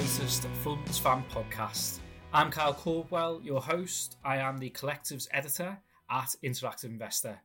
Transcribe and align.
latest 0.00 0.46
Funds 0.64 0.96
Fan 0.98 1.22
podcast. 1.30 1.98
I'm 2.32 2.50
Kyle 2.50 2.72
Caldwell, 2.72 3.38
your 3.44 3.60
host. 3.60 4.16
I 4.24 4.38
am 4.38 4.56
the 4.56 4.70
collective's 4.70 5.28
editor 5.30 5.76
at 6.10 6.34
Interactive 6.42 6.84
Investor. 6.84 7.38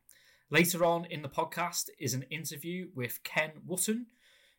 Later 0.49 0.85
on 0.85 1.03
in 1.03 1.21
the 1.21 1.27
podcast 1.27 1.89
is 1.99 2.13
an 2.13 2.23
interview 2.29 2.87
with 2.95 3.21
Ken 3.25 3.51
Wotton, 3.67 4.05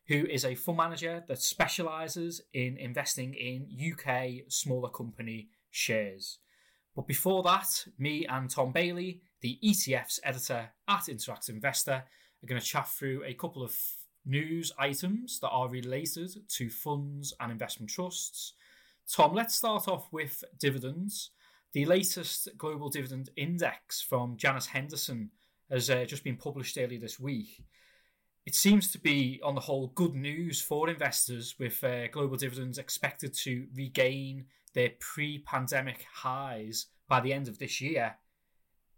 who 0.09 0.27
is 0.27 0.45
a 0.45 0.53
fund 0.53 0.77
manager 0.77 1.23
that 1.27 1.41
specialises 1.41 2.39
in 2.53 2.77
investing 2.77 3.33
in 3.33 3.67
UK 3.91 4.43
smaller 4.47 4.89
company 4.89 5.49
shares. 5.71 6.37
But 6.95 7.07
before 7.07 7.41
that, 7.43 7.83
me 7.97 8.27
and 8.27 8.47
Tom 8.47 8.73
Bailey, 8.73 9.21
the 9.41 9.57
ETFs 9.65 10.19
editor 10.23 10.69
at 10.87 11.05
Interactive 11.05 11.49
Investor, 11.49 12.03
are 12.43 12.47
going 12.47 12.61
to 12.61 12.67
chat 12.67 12.89
through 12.89 13.23
a 13.25 13.33
couple 13.33 13.63
of 13.63 13.75
news 14.27 14.71
items 14.77 15.39
that 15.39 15.49
are 15.49 15.69
related 15.69 16.31
to 16.49 16.69
funds 16.69 17.33
and 17.39 17.51
investment 17.51 17.89
trusts. 17.89 18.53
Tom, 19.11 19.33
let's 19.33 19.55
start 19.55 19.87
off 19.87 20.07
with 20.11 20.43
dividends. 20.59 21.31
The 21.73 21.85
latest 21.85 22.49
global 22.57 22.89
dividend 22.89 23.29
index 23.35 24.01
from 24.01 24.37
Janus 24.37 24.67
Henderson 24.67 25.31
has 25.69 25.89
uh, 25.89 26.05
just 26.05 26.23
been 26.23 26.37
published 26.37 26.77
earlier 26.77 26.99
this 26.99 27.19
week. 27.19 27.63
It 28.45 28.55
seems 28.55 28.91
to 28.91 28.99
be, 28.99 29.41
on 29.43 29.55
the 29.55 29.61
whole, 29.61 29.87
good 29.87 30.15
news 30.15 30.61
for 30.61 30.89
investors, 30.89 31.55
with 31.59 31.83
uh, 31.83 32.07
global 32.07 32.37
dividends 32.37 32.77
expected 32.77 33.33
to 33.39 33.67
regain 33.75 34.45
their 34.73 34.91
pre 34.99 35.39
pandemic 35.39 36.05
highs 36.13 36.87
by 37.09 37.19
the 37.19 37.33
end 37.33 37.47
of 37.47 37.59
this 37.59 37.81
year. 37.81 38.15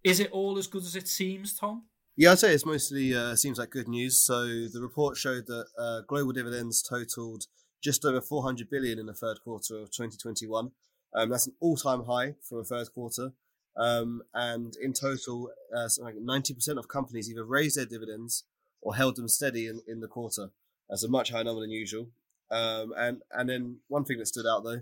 Is 0.03 0.19
it 0.19 0.31
all 0.31 0.57
as 0.57 0.67
good 0.67 0.83
as 0.83 0.95
it 0.95 1.07
seems, 1.07 1.55
Tom? 1.55 1.83
Yeah, 2.19 2.33
I'd 2.33 2.39
say 2.39 2.53
it's 2.53 2.65
mostly 2.65 3.15
uh, 3.15 3.33
seems 3.37 3.59
like 3.59 3.69
good 3.69 3.87
news. 3.87 4.19
So 4.19 4.43
the 4.43 4.81
report 4.81 5.15
showed 5.15 5.47
that 5.47 5.67
uh, 5.77 6.01
global 6.05 6.33
dividends 6.33 6.81
totaled 6.83 7.45
just 7.81 8.03
over 8.03 8.19
400 8.19 8.69
billion 8.69 8.99
in 8.99 9.05
the 9.05 9.13
third 9.13 9.37
quarter 9.41 9.77
of 9.77 9.89
2021. 9.91 10.71
Um, 11.15 11.29
that's 11.29 11.47
an 11.47 11.53
all-time 11.61 12.03
high 12.03 12.35
for 12.41 12.59
a 12.59 12.65
third 12.65 12.89
quarter. 12.93 13.31
Um, 13.77 14.21
and 14.33 14.75
in 14.81 14.91
total, 14.91 15.51
uh, 15.73 15.87
like 16.01 16.15
90% 16.15 16.77
of 16.77 16.89
companies 16.89 17.31
either 17.31 17.45
raised 17.45 17.77
their 17.77 17.85
dividends 17.85 18.43
or 18.81 18.97
held 18.97 19.15
them 19.15 19.29
steady 19.29 19.67
in, 19.67 19.79
in 19.87 20.01
the 20.01 20.09
quarter. 20.09 20.49
That's 20.89 21.05
a 21.05 21.09
much 21.09 21.31
higher 21.31 21.45
number 21.45 21.61
than 21.61 21.71
usual. 21.71 22.09
Um, 22.51 22.93
and 22.97 23.21
and 23.31 23.47
then 23.47 23.77
one 23.87 24.03
thing 24.03 24.17
that 24.17 24.25
stood 24.25 24.45
out 24.45 24.65
though 24.65 24.81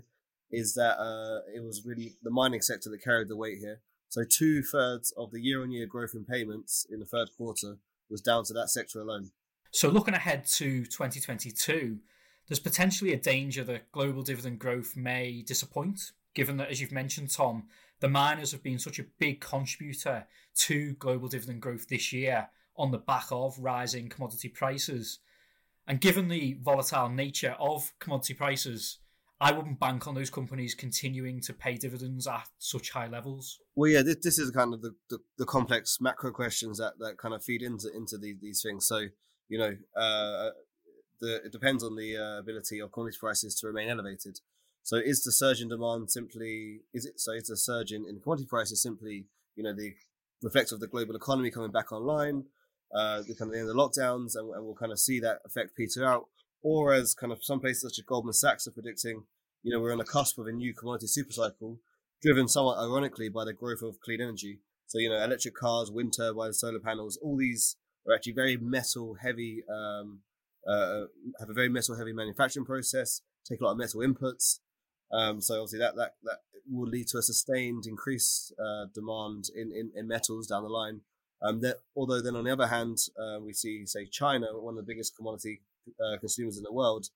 is 0.50 0.74
that 0.74 0.98
uh, 0.98 1.42
it 1.54 1.62
was 1.62 1.86
really 1.86 2.16
the 2.20 2.30
mining 2.32 2.62
sector 2.62 2.90
that 2.90 3.04
carried 3.04 3.28
the 3.28 3.36
weight 3.36 3.58
here. 3.58 3.78
So 4.08 4.24
two 4.24 4.62
thirds 4.62 5.12
of 5.16 5.30
the 5.30 5.40
year-on-year 5.40 5.86
growth 5.86 6.14
in 6.14 6.24
payments 6.24 6.86
in 6.90 6.98
the 6.98 7.06
third 7.06 7.28
quarter 7.36 7.76
was 8.08 8.20
down 8.22 8.44
to 8.44 8.54
that 8.54 8.70
sector 8.70 9.00
alone. 9.00 9.30
So 9.70 9.88
looking 9.88 10.14
ahead 10.14 10.46
to 10.46 10.84
2022, 10.84 11.98
there's 12.48 12.58
potentially 12.58 13.12
a 13.12 13.18
danger 13.18 13.62
that 13.64 13.92
global 13.92 14.22
dividend 14.22 14.58
growth 14.58 14.96
may 14.96 15.42
disappoint, 15.42 16.12
given 16.34 16.56
that, 16.56 16.70
as 16.70 16.80
you've 16.80 16.92
mentioned, 16.92 17.30
Tom, 17.30 17.64
the 18.00 18.08
miners 18.08 18.52
have 18.52 18.62
been 18.62 18.78
such 18.78 18.98
a 18.98 19.06
big 19.18 19.40
contributor 19.40 20.26
to 20.54 20.94
global 20.94 21.28
dividend 21.28 21.60
growth 21.60 21.88
this 21.88 22.12
year 22.12 22.48
on 22.76 22.90
the 22.90 22.98
back 22.98 23.26
of 23.30 23.58
rising 23.58 24.08
commodity 24.08 24.48
prices. 24.48 25.18
And 25.86 26.00
given 26.00 26.28
the 26.28 26.56
volatile 26.62 27.08
nature 27.10 27.56
of 27.58 27.92
commodity 27.98 28.34
prices, 28.34 28.98
I 29.40 29.52
wouldn't 29.52 29.78
bank 29.78 30.08
on 30.08 30.14
those 30.14 30.30
companies 30.30 30.74
continuing 30.74 31.40
to 31.42 31.52
pay 31.52 31.76
dividends 31.76 32.26
at 32.26 32.48
such 32.58 32.90
high 32.90 33.06
levels. 33.06 33.60
Well, 33.76 33.90
yeah, 33.90 34.02
this, 34.02 34.16
this 34.16 34.38
is 34.38 34.50
kind 34.50 34.74
of 34.74 34.82
the, 34.82 34.94
the, 35.10 35.18
the, 35.38 35.46
complex 35.46 35.98
macro 36.00 36.32
questions 36.32 36.78
that, 36.78 36.94
that 36.98 37.18
kind 37.18 37.32
of 37.34 37.44
feed 37.44 37.62
into 37.62 37.88
into 37.94 38.18
these, 38.18 38.36
these 38.42 38.62
things. 38.62 38.86
So, 38.86 39.06
you 39.48 39.58
know, 39.58 39.76
uh, 39.96 40.50
the, 41.20 41.36
it 41.44 41.52
depends 41.52 41.84
on 41.84 41.94
the 41.94 42.16
uh, 42.16 42.40
ability 42.40 42.80
of 42.80 42.90
commodity 42.90 43.18
prices 43.20 43.54
to 43.56 43.68
remain 43.68 43.88
elevated. 43.88 44.40
So, 44.82 44.96
is 44.96 45.22
the 45.22 45.32
surge 45.32 45.60
in 45.60 45.68
demand 45.68 46.10
simply 46.10 46.80
is 46.92 47.06
it 47.06 47.20
so? 47.20 47.32
Is 47.32 47.46
the 47.46 47.56
surge 47.56 47.92
in, 47.92 48.06
in 48.08 48.20
commodity 48.20 48.48
prices 48.48 48.82
simply 48.82 49.26
you 49.54 49.62
know 49.62 49.74
the 49.74 49.94
reflective 50.42 50.74
of 50.76 50.80
the 50.80 50.88
global 50.88 51.14
economy 51.14 51.50
coming 51.50 51.70
back 51.70 51.92
online, 51.92 52.44
uh, 52.94 53.22
the 53.22 53.34
kind 53.34 53.50
of 53.50 53.52
the 53.52 53.60
end 53.60 53.68
of 53.68 53.76
lockdowns, 53.76 54.34
and, 54.34 54.52
and 54.54 54.64
we'll 54.64 54.74
kind 54.74 54.92
of 54.92 54.98
see 54.98 55.20
that 55.20 55.40
effect 55.44 55.76
peter 55.76 56.04
out, 56.04 56.26
or 56.62 56.92
as 56.92 57.14
kind 57.14 57.32
of 57.32 57.44
some 57.44 57.60
places 57.60 57.82
such 57.82 57.98
as 57.98 58.04
Goldman 58.04 58.32
Sachs 58.32 58.66
are 58.66 58.72
predicting, 58.72 59.24
you 59.62 59.72
know, 59.72 59.80
we're 59.80 59.92
on 59.92 59.98
the 59.98 60.04
cusp 60.04 60.38
of 60.38 60.46
a 60.46 60.52
new 60.52 60.74
commodity 60.74 61.06
supercycle, 61.06 61.78
driven 62.22 62.48
somewhat 62.48 62.78
ironically 62.78 63.28
by 63.28 63.44
the 63.44 63.52
growth 63.52 63.82
of 63.82 64.00
clean 64.00 64.20
energy. 64.20 64.60
So, 64.86 64.98
you 64.98 65.10
know, 65.10 65.22
electric 65.22 65.54
cars, 65.54 65.90
wind 65.90 66.14
turbines, 66.16 66.60
solar 66.60 66.80
panels, 66.80 67.18
all 67.22 67.36
these 67.36 67.76
are 68.08 68.14
actually 68.14 68.32
very 68.32 68.56
metal 68.56 69.16
heavy, 69.20 69.62
um, 69.68 70.20
uh, 70.66 71.02
have 71.38 71.50
a 71.50 71.54
very 71.54 71.68
metal 71.68 71.96
heavy 71.96 72.12
manufacturing 72.12 72.64
process, 72.64 73.20
take 73.48 73.60
a 73.60 73.64
lot 73.64 73.72
of 73.72 73.78
metal 73.78 74.00
inputs. 74.00 74.60
Um, 75.12 75.40
so 75.40 75.56
obviously 75.56 75.78
that, 75.80 75.96
that, 75.96 76.14
that 76.22 76.38
will 76.70 76.88
lead 76.88 77.08
to 77.08 77.18
a 77.18 77.22
sustained 77.22 77.84
increased 77.86 78.52
uh, 78.58 78.86
demand 78.94 79.44
in, 79.54 79.72
in, 79.72 79.90
in, 79.94 80.06
metals 80.06 80.46
down 80.46 80.62
the 80.62 80.68
line. 80.68 81.00
Um, 81.40 81.60
that, 81.60 81.76
although 81.96 82.20
then 82.20 82.36
on 82.36 82.44
the 82.44 82.52
other 82.52 82.66
hand, 82.66 82.98
uh, 83.18 83.38
we 83.40 83.52
see, 83.52 83.86
say, 83.86 84.06
China, 84.06 84.46
one 84.52 84.74
of 84.76 84.84
the 84.84 84.92
biggest 84.92 85.16
commodity 85.16 85.62
uh, 86.00 86.18
consumers 86.18 86.56
in 86.56 86.62
the 86.62 86.72
world, 86.72 87.06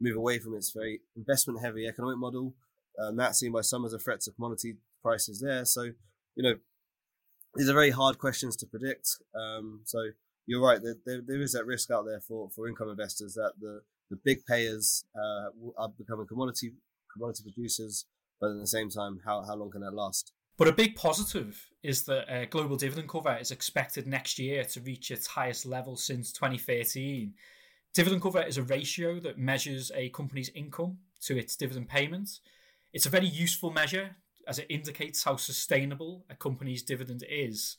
move 0.00 0.16
away 0.16 0.38
from 0.38 0.54
its 0.54 0.72
very 0.72 1.00
investment 1.16 1.60
heavy 1.60 1.86
economic 1.86 2.18
model. 2.18 2.54
And 2.98 3.18
that's 3.18 3.38
seen 3.38 3.52
by 3.52 3.62
some 3.62 3.84
as 3.84 3.92
a 3.92 3.98
threat 3.98 4.20
to 4.22 4.32
commodity 4.32 4.76
prices 5.02 5.40
there. 5.40 5.64
So, 5.64 5.82
you 6.34 6.42
know, 6.42 6.54
these 7.54 7.68
are 7.68 7.74
very 7.74 7.90
hard 7.90 8.18
questions 8.18 8.56
to 8.56 8.66
predict. 8.66 9.08
Um, 9.34 9.80
so 9.84 9.98
you're 10.46 10.62
right, 10.62 10.80
there, 10.82 10.96
there, 11.06 11.20
there 11.26 11.40
is 11.40 11.52
that 11.52 11.66
risk 11.66 11.90
out 11.90 12.04
there 12.04 12.20
for, 12.20 12.50
for 12.50 12.68
income 12.68 12.90
investors 12.90 13.34
that 13.34 13.52
the, 13.60 13.82
the 14.10 14.18
big 14.24 14.44
payers 14.44 15.04
uh, 15.16 15.50
are 15.78 15.88
becoming 15.96 16.26
commodity 16.26 16.72
commodity 17.12 17.42
producers, 17.44 18.06
but 18.40 18.50
at 18.50 18.58
the 18.58 18.66
same 18.66 18.88
time, 18.88 19.20
how, 19.24 19.42
how 19.46 19.54
long 19.54 19.70
can 19.70 19.82
that 19.82 19.94
last? 19.94 20.32
But 20.58 20.68
a 20.68 20.72
big 20.72 20.96
positive 20.96 21.70
is 21.82 22.04
that 22.04 22.32
uh, 22.32 22.44
global 22.46 22.76
dividend 22.76 23.08
cover 23.08 23.36
is 23.36 23.50
expected 23.50 24.06
next 24.06 24.38
year 24.38 24.64
to 24.64 24.80
reach 24.80 25.10
its 25.10 25.26
highest 25.26 25.66
level 25.66 25.96
since 25.96 26.32
2013. 26.32 27.34
Dividend 27.94 28.22
cover 28.22 28.42
is 28.42 28.56
a 28.56 28.62
ratio 28.62 29.20
that 29.20 29.38
measures 29.38 29.92
a 29.94 30.08
company's 30.10 30.48
income 30.54 30.96
to 31.20 31.36
its 31.36 31.56
dividend 31.56 31.88
payments. 31.90 32.40
It's 32.94 33.04
a 33.04 33.10
very 33.10 33.26
useful 33.26 33.70
measure 33.70 34.16
as 34.48 34.58
it 34.58 34.66
indicates 34.70 35.24
how 35.24 35.36
sustainable 35.36 36.24
a 36.30 36.34
company's 36.34 36.82
dividend 36.82 37.22
is. 37.28 37.76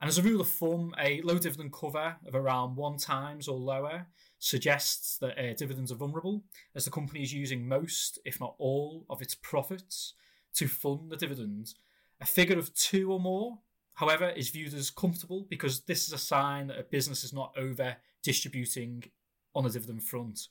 And 0.00 0.08
as 0.08 0.18
a 0.18 0.22
rule 0.22 0.40
of 0.40 0.48
thumb, 0.48 0.94
a 1.00 1.20
low 1.22 1.38
dividend 1.38 1.72
cover 1.72 2.16
of 2.24 2.34
around 2.34 2.76
one 2.76 2.96
times 2.96 3.48
or 3.48 3.58
lower 3.58 4.06
suggests 4.38 5.18
that 5.18 5.36
uh, 5.36 5.54
dividends 5.54 5.90
are 5.90 5.96
vulnerable, 5.96 6.44
as 6.76 6.84
the 6.84 6.90
company 6.92 7.22
is 7.22 7.32
using 7.32 7.66
most, 7.66 8.20
if 8.24 8.38
not 8.38 8.54
all, 8.58 9.04
of 9.10 9.20
its 9.20 9.34
profits 9.34 10.14
to 10.54 10.68
fund 10.68 11.10
the 11.10 11.16
dividend. 11.16 11.74
A 12.20 12.26
figure 12.26 12.58
of 12.58 12.72
two 12.74 13.10
or 13.12 13.18
more, 13.18 13.58
however, 13.94 14.28
is 14.28 14.50
viewed 14.50 14.74
as 14.74 14.90
comfortable 14.90 15.44
because 15.50 15.80
this 15.80 16.06
is 16.06 16.12
a 16.12 16.18
sign 16.18 16.68
that 16.68 16.78
a 16.78 16.84
business 16.84 17.24
is 17.24 17.32
not 17.32 17.52
over 17.56 17.96
distributing 18.22 19.02
on 19.56 19.64
the 19.64 19.70
dividend 19.70 20.04
front. 20.04 20.48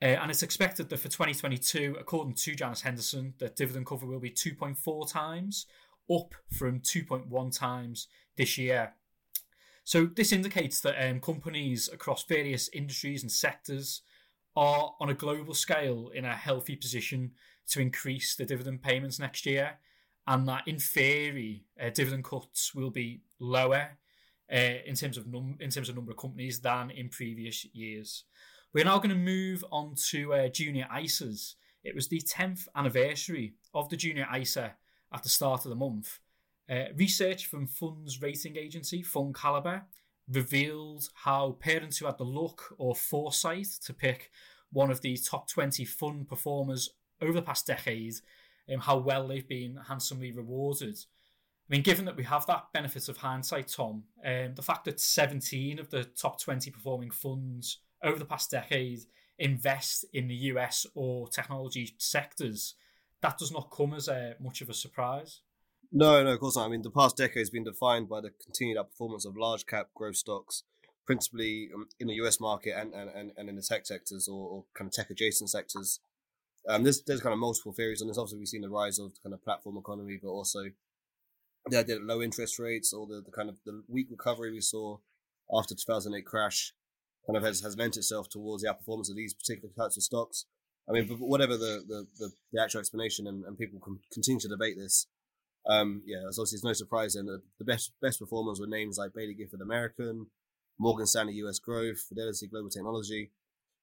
Uh, 0.00 0.18
and 0.20 0.30
it's 0.30 0.42
expected 0.42 0.88
that 0.88 0.98
for 0.98 1.08
2022, 1.08 1.96
according 1.98 2.34
to 2.34 2.54
Janus 2.54 2.82
Henderson, 2.82 3.34
that 3.38 3.56
dividend 3.56 3.86
cover 3.86 4.06
will 4.06 4.20
be 4.20 4.30
2.4 4.30 5.10
times, 5.10 5.66
up 6.12 6.34
from 6.50 6.80
2.1 6.80 7.56
times 7.56 8.08
this 8.36 8.58
year. 8.58 8.94
So 9.84 10.06
this 10.06 10.32
indicates 10.32 10.80
that 10.80 11.02
um, 11.08 11.20
companies 11.20 11.88
across 11.92 12.24
various 12.24 12.68
industries 12.68 13.22
and 13.22 13.32
sectors 13.32 14.02
are 14.54 14.94
on 15.00 15.08
a 15.08 15.14
global 15.14 15.54
scale 15.54 16.10
in 16.14 16.24
a 16.24 16.36
healthy 16.36 16.76
position 16.76 17.32
to 17.68 17.80
increase 17.80 18.36
the 18.36 18.44
dividend 18.44 18.82
payments 18.82 19.18
next 19.18 19.46
year, 19.46 19.78
and 20.26 20.46
that 20.48 20.66
in 20.66 20.78
theory, 20.78 21.64
uh, 21.80 21.90
dividend 21.90 22.24
cuts 22.24 22.74
will 22.74 22.90
be 22.90 23.22
lower 23.40 23.98
uh, 24.50 24.80
in 24.86 24.94
terms 24.94 25.16
of 25.16 25.26
num- 25.26 25.58
in 25.60 25.70
terms 25.70 25.88
of 25.88 25.96
number 25.96 26.12
of 26.12 26.16
companies 26.16 26.60
than 26.60 26.90
in 26.90 27.08
previous 27.08 27.64
years. 27.74 28.24
We're 28.72 28.86
now 28.86 28.96
going 28.96 29.10
to 29.10 29.16
move 29.16 29.64
on 29.70 29.94
to 30.10 30.32
uh, 30.32 30.48
junior 30.48 30.88
ISAs. 30.90 31.56
It 31.84 31.94
was 31.94 32.08
the 32.08 32.20
10th 32.20 32.68
anniversary 32.74 33.54
of 33.74 33.88
the 33.90 33.96
junior 33.96 34.26
ISA 34.34 34.74
at 35.12 35.22
the 35.22 35.28
start 35.28 35.64
of 35.64 35.68
the 35.68 35.76
month. 35.76 36.20
Uh, 36.70 36.84
research 36.96 37.46
from 37.46 37.66
funds 37.66 38.22
rating 38.22 38.56
agency 38.56 39.02
FundCalibre 39.02 39.82
revealed 40.30 41.08
how 41.24 41.58
parents 41.60 41.98
who 41.98 42.06
had 42.06 42.16
the 42.16 42.24
luck 42.24 42.74
or 42.78 42.94
foresight 42.94 43.66
to 43.84 43.92
pick 43.92 44.30
one 44.70 44.90
of 44.90 45.02
the 45.02 45.18
top 45.18 45.48
20 45.48 45.84
fund 45.84 46.28
performers 46.28 46.90
over 47.20 47.32
the 47.32 47.42
past 47.42 47.66
decade, 47.66 48.14
um, 48.72 48.80
how 48.80 48.96
well 48.96 49.28
they've 49.28 49.48
been 49.48 49.76
handsomely 49.88 50.32
rewarded. 50.32 50.98
I 51.68 51.74
mean, 51.74 51.82
given 51.82 52.04
that 52.06 52.16
we 52.16 52.24
have 52.24 52.44
that 52.46 52.66
benefit 52.72 53.08
of 53.08 53.18
hindsight, 53.18 53.68
Tom, 53.68 54.04
um, 54.24 54.54
the 54.54 54.62
fact 54.62 54.84
that 54.84 55.00
17 55.00 55.78
of 55.78 55.90
the 55.90 56.04
top 56.04 56.40
20 56.40 56.70
performing 56.70 57.10
funds 57.10 57.78
over 58.02 58.18
the 58.18 58.24
past 58.24 58.50
decade 58.50 59.00
invest 59.38 60.04
in 60.12 60.28
the 60.28 60.34
US 60.34 60.86
or 60.94 61.28
technology 61.28 61.94
sectors, 61.98 62.74
that 63.22 63.38
does 63.38 63.52
not 63.52 63.70
come 63.70 63.94
as 63.94 64.08
a, 64.08 64.34
much 64.40 64.60
of 64.60 64.68
a 64.68 64.74
surprise. 64.74 65.40
No, 65.92 66.22
no, 66.24 66.32
of 66.32 66.40
course 66.40 66.56
not. 66.56 66.66
I 66.66 66.68
mean, 66.68 66.82
the 66.82 66.90
past 66.90 67.16
decade 67.16 67.40
has 67.40 67.50
been 67.50 67.64
defined 67.64 68.08
by 68.08 68.20
the 68.20 68.30
continued 68.30 68.78
outperformance 68.78 69.26
of 69.26 69.36
large 69.36 69.66
cap 69.66 69.88
growth 69.94 70.16
stocks, 70.16 70.64
principally 71.06 71.68
um, 71.74 71.86
in 72.00 72.08
the 72.08 72.14
US 72.14 72.40
market 72.40 72.74
and, 72.76 72.94
and, 72.94 73.32
and 73.36 73.48
in 73.48 73.56
the 73.56 73.62
tech 73.62 73.86
sectors 73.86 74.26
or, 74.26 74.48
or 74.48 74.64
kind 74.74 74.88
of 74.88 74.92
tech 74.92 75.10
adjacent 75.10 75.50
sectors. 75.50 76.00
Um, 76.68 76.84
there's 76.84 77.02
there's 77.02 77.20
kind 77.20 77.32
of 77.32 77.40
multiple 77.40 77.72
theories 77.72 78.00
on 78.00 78.08
this. 78.08 78.16
Obviously, 78.16 78.38
we've 78.38 78.48
seen 78.48 78.62
the 78.62 78.70
rise 78.70 78.98
of 78.98 79.12
kind 79.22 79.34
of 79.34 79.42
platform 79.42 79.76
economy, 79.76 80.18
but 80.22 80.28
also 80.28 80.60
the 81.66 81.78
idea 81.78 81.96
that 81.96 82.04
low 82.04 82.22
interest 82.22 82.58
rates 82.58 82.92
or 82.92 83.06
the, 83.06 83.22
the 83.24 83.30
kind 83.30 83.48
of 83.48 83.56
the 83.64 83.82
weak 83.88 84.08
recovery 84.10 84.50
we 84.50 84.60
saw 84.60 84.98
after 85.52 85.74
2008 85.74 86.24
crash 86.24 86.72
kind 87.26 87.36
of 87.36 87.42
has, 87.42 87.60
has 87.60 87.76
lent 87.76 87.96
itself 87.96 88.28
towards 88.28 88.62
the 88.62 88.68
outperformance 88.68 89.10
of 89.10 89.16
these 89.16 89.34
particular 89.34 89.72
types 89.76 89.96
of 89.96 90.02
stocks. 90.02 90.46
I 90.88 90.92
mean, 90.92 91.06
whatever 91.20 91.56
the, 91.56 91.84
the, 91.86 92.06
the, 92.18 92.30
the 92.52 92.62
actual 92.62 92.80
explanation, 92.80 93.26
and, 93.28 93.44
and 93.44 93.56
people 93.56 93.78
can 93.78 94.00
continue 94.12 94.40
to 94.40 94.48
debate 94.48 94.76
this. 94.76 95.06
Um, 95.68 96.02
yeah, 96.04 96.26
it's 96.26 96.38
obviously 96.38 96.56
it's 96.56 96.64
no 96.64 96.72
surprise 96.72 97.14
then 97.14 97.26
that 97.26 97.42
the 97.60 97.64
best 97.64 97.92
best 98.02 98.18
performers 98.18 98.58
were 98.58 98.66
names 98.66 98.98
like 98.98 99.12
Baillie 99.12 99.38
Gifford 99.38 99.60
American, 99.60 100.26
Morgan 100.76 101.06
Stanley 101.06 101.34
US 101.34 101.60
Growth, 101.60 102.00
Fidelity 102.00 102.48
Global 102.48 102.68
Technology. 102.68 103.30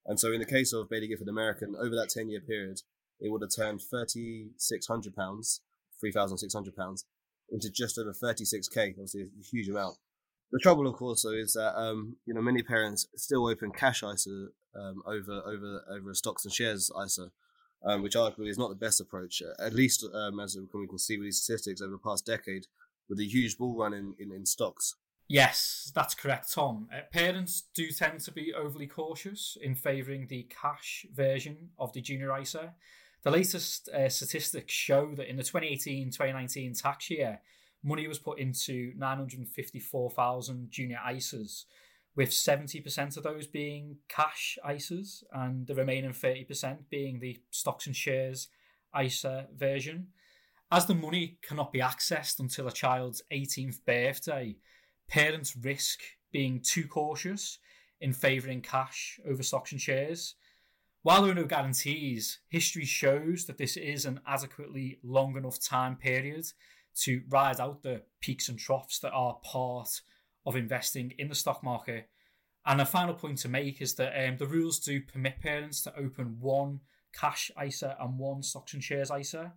And 0.06 0.20
so 0.20 0.34
in 0.34 0.40
the 0.40 0.46
case 0.46 0.74
of 0.74 0.90
Baillie 0.90 1.08
Gifford 1.08 1.30
American, 1.30 1.76
over 1.80 1.96
that 1.96 2.10
10 2.10 2.30
year 2.30 2.42
period, 2.42 2.82
it 3.22 3.32
would 3.32 3.42
have 3.42 3.56
turned 3.56 3.80
£3,600, 3.80 4.50
£3,600 6.04 7.04
into 7.52 7.70
just 7.70 7.98
over 7.98 8.14
36k, 8.14 8.92
obviously 8.92 9.22
a 9.22 9.44
huge 9.44 9.70
amount. 9.70 9.98
The 10.52 10.60
trouble, 10.60 10.88
of 10.88 10.96
course, 10.96 11.24
though, 11.24 11.34
is 11.34 11.54
that 11.54 11.80
um, 11.80 12.16
you 12.26 12.34
know 12.34 12.42
many 12.42 12.64
parents 12.64 13.08
still 13.16 13.48
open 13.48 13.72
cash 13.72 14.04
ISA 14.04 14.48
um, 14.76 15.04
over 15.06 15.42
over 15.46 15.84
over 15.92 16.14
stocks 16.14 16.44
and 16.44 16.54
shares 16.54 16.92
ISA, 17.04 17.32
um, 17.86 18.02
which 18.02 18.16
arguably 18.16 18.50
is 18.50 18.58
not 18.58 18.70
the 18.70 18.76
best 18.76 19.00
approach. 19.00 19.44
At 19.60 19.74
least 19.74 20.06
um, 20.12 20.40
as 20.40 20.58
we 20.74 20.88
can 20.88 20.98
see 20.98 21.18
with 21.18 21.28
these 21.28 21.42
statistics 21.42 21.82
over 21.82 21.92
the 21.92 21.98
past 22.00 22.26
decade, 22.26 22.66
with 23.08 23.20
a 23.20 23.26
huge 23.26 23.58
bull 23.58 23.76
run 23.76 23.94
in, 23.94 24.16
in, 24.20 24.32
in 24.32 24.46
stocks. 24.46 24.96
Yes, 25.28 25.92
that's 25.94 26.16
correct, 26.16 26.52
Tom. 26.52 26.88
Uh, 26.92 27.02
parents 27.14 27.66
do 27.76 27.92
tend 27.92 28.20
to 28.22 28.32
be 28.32 28.52
overly 28.52 28.88
cautious 28.88 29.56
in 29.62 29.76
favouring 29.76 30.26
the 30.28 30.50
cash 30.50 31.06
version 31.14 31.70
of 31.78 31.94
the 31.94 32.02
junior 32.02 32.36
ISA. 32.36 32.74
The 33.24 33.32
latest 33.32 33.90
uh, 33.90 34.08
statistics 34.08 34.74
show 34.74 35.14
that 35.16 35.30
in 35.30 35.36
the 35.36 35.44
2018 35.44 36.12
2019 36.12 36.74
tax 36.74 37.10
year, 37.10 37.42
money 37.84 38.08
was 38.08 38.20
put 38.20 38.40
into 38.40 38.94
954,000 38.96 40.72
junior 40.72 41.00
ISAs, 41.06 41.66
with 42.16 42.30
70% 42.30 43.18
of 43.18 43.24
those 43.24 43.48
being 43.48 43.98
cash 44.08 44.58
ISAs 44.66 45.24
and 45.34 45.68
the 45.68 45.76
remaining 45.76 46.12
30% 46.12 46.78
being 46.90 47.20
the 47.20 47.38
stocks 47.52 47.88
and 47.88 47.96
shares 47.96 48.50
ISA 49.00 49.48
version. 49.56 50.08
As 50.72 50.86
the 50.86 50.96
money 50.96 51.40
cannot 51.42 51.74
be 51.74 51.80
accessed 51.80 52.40
until 52.40 52.68
a 52.68 52.72
child's 52.72 53.22
18th 53.34 53.84
birthday, 53.86 54.56
parents 55.08 55.56
risk 55.56 56.00
being 56.32 56.62
too 56.62 56.88
cautious 56.88 57.58
in 58.02 58.14
favouring 58.14 58.62
cash 58.62 59.20
over 59.28 59.44
stocks 59.44 59.72
and 59.72 59.82
shares. 59.82 60.36
While 61.02 61.22
there 61.22 61.32
are 61.32 61.36
no 61.36 61.46
guarantees, 61.46 62.40
history 62.50 62.84
shows 62.84 63.46
that 63.46 63.58
this 63.58 63.78
is 63.78 64.06
an 64.06 64.20
adequately 64.28 65.00
long 65.02 65.38
enough 65.38 65.60
time 65.60 65.96
period 65.96 66.46
to 67.04 67.22
ride 67.30 67.62
out 67.62 67.84
the 67.84 68.02
peaks 68.20 68.50
and 68.50 68.60
troughs 68.60 69.00
that 69.00 69.14
are 69.14 69.40
part 69.44 70.02
of 70.46 70.58
investing 70.58 71.14
in 71.18 71.30
the 71.30 71.36
stock 71.36 71.64
market. 71.64 72.10
And 72.66 72.82
a 72.82 72.86
final 72.86 73.14
point 73.14 73.38
to 73.40 73.50
make 73.50 73.82
is 73.82 73.96
that 73.96 74.28
um, 74.28 74.38
the 74.38 74.46
rules 74.46 74.80
do 74.80 75.00
permit 75.02 75.40
parents 75.40 75.82
to 75.84 75.96
open 75.98 76.38
one 76.42 76.82
cash 77.14 77.50
ISA 77.64 77.96
and 78.00 78.20
one 78.20 78.44
stocks 78.44 78.74
and 78.74 78.84
shares 78.84 79.10
ISA. 79.10 79.54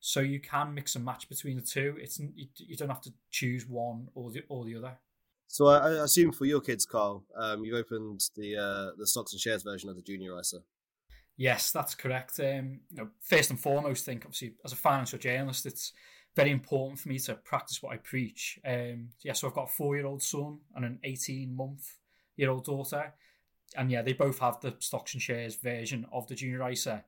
So 0.00 0.20
you 0.20 0.40
can 0.40 0.72
mix 0.72 0.96
and 0.96 1.04
match 1.04 1.28
between 1.28 1.56
the 1.56 1.62
two. 1.62 1.96
It's 2.00 2.18
you, 2.18 2.76
don't 2.76 2.88
have 2.88 3.02
to 3.02 3.12
choose 3.30 3.66
one 3.66 4.08
or 4.14 4.30
the 4.30 4.42
or 4.48 4.64
the 4.64 4.76
other. 4.76 4.98
So 5.48 5.66
I, 5.66 5.78
I 5.78 6.04
assume 6.04 6.32
for 6.32 6.44
your 6.44 6.60
kids, 6.60 6.86
Carl, 6.86 7.24
um, 7.36 7.64
you've 7.64 7.78
opened 7.78 8.22
the 8.36 8.56
uh, 8.56 8.90
the 8.98 9.06
stocks 9.06 9.32
and 9.32 9.40
shares 9.40 9.62
version 9.62 9.88
of 9.88 9.96
the 9.96 10.02
junior 10.02 10.38
ISA. 10.38 10.58
Yes, 11.36 11.70
that's 11.70 11.94
correct. 11.94 12.40
Um, 12.40 12.80
you 12.90 12.96
know, 12.96 13.08
first 13.20 13.50
and 13.50 13.60
foremost, 13.60 14.08
I 14.08 14.12
think 14.12 14.24
obviously 14.24 14.54
as 14.64 14.72
a 14.72 14.76
financial 14.76 15.18
journalist, 15.18 15.66
it's 15.66 15.92
very 16.34 16.50
important 16.50 16.98
for 16.98 17.08
me 17.08 17.18
to 17.18 17.34
practice 17.34 17.82
what 17.82 17.92
I 17.92 17.98
preach. 17.98 18.58
Um, 18.64 19.10
yeah, 19.22 19.34
so 19.34 19.46
I've 19.46 19.54
got 19.54 19.64
a 19.64 19.72
four-year-old 19.72 20.22
son 20.22 20.60
and 20.74 20.84
an 20.84 20.98
eighteen-month-year-old 21.04 22.64
daughter, 22.64 23.12
and 23.76 23.90
yeah, 23.90 24.02
they 24.02 24.14
both 24.14 24.38
have 24.38 24.60
the 24.60 24.76
stocks 24.78 25.12
and 25.12 25.22
shares 25.22 25.56
version 25.56 26.06
of 26.12 26.26
the 26.26 26.34
junior 26.34 26.68
ISA. 26.68 27.04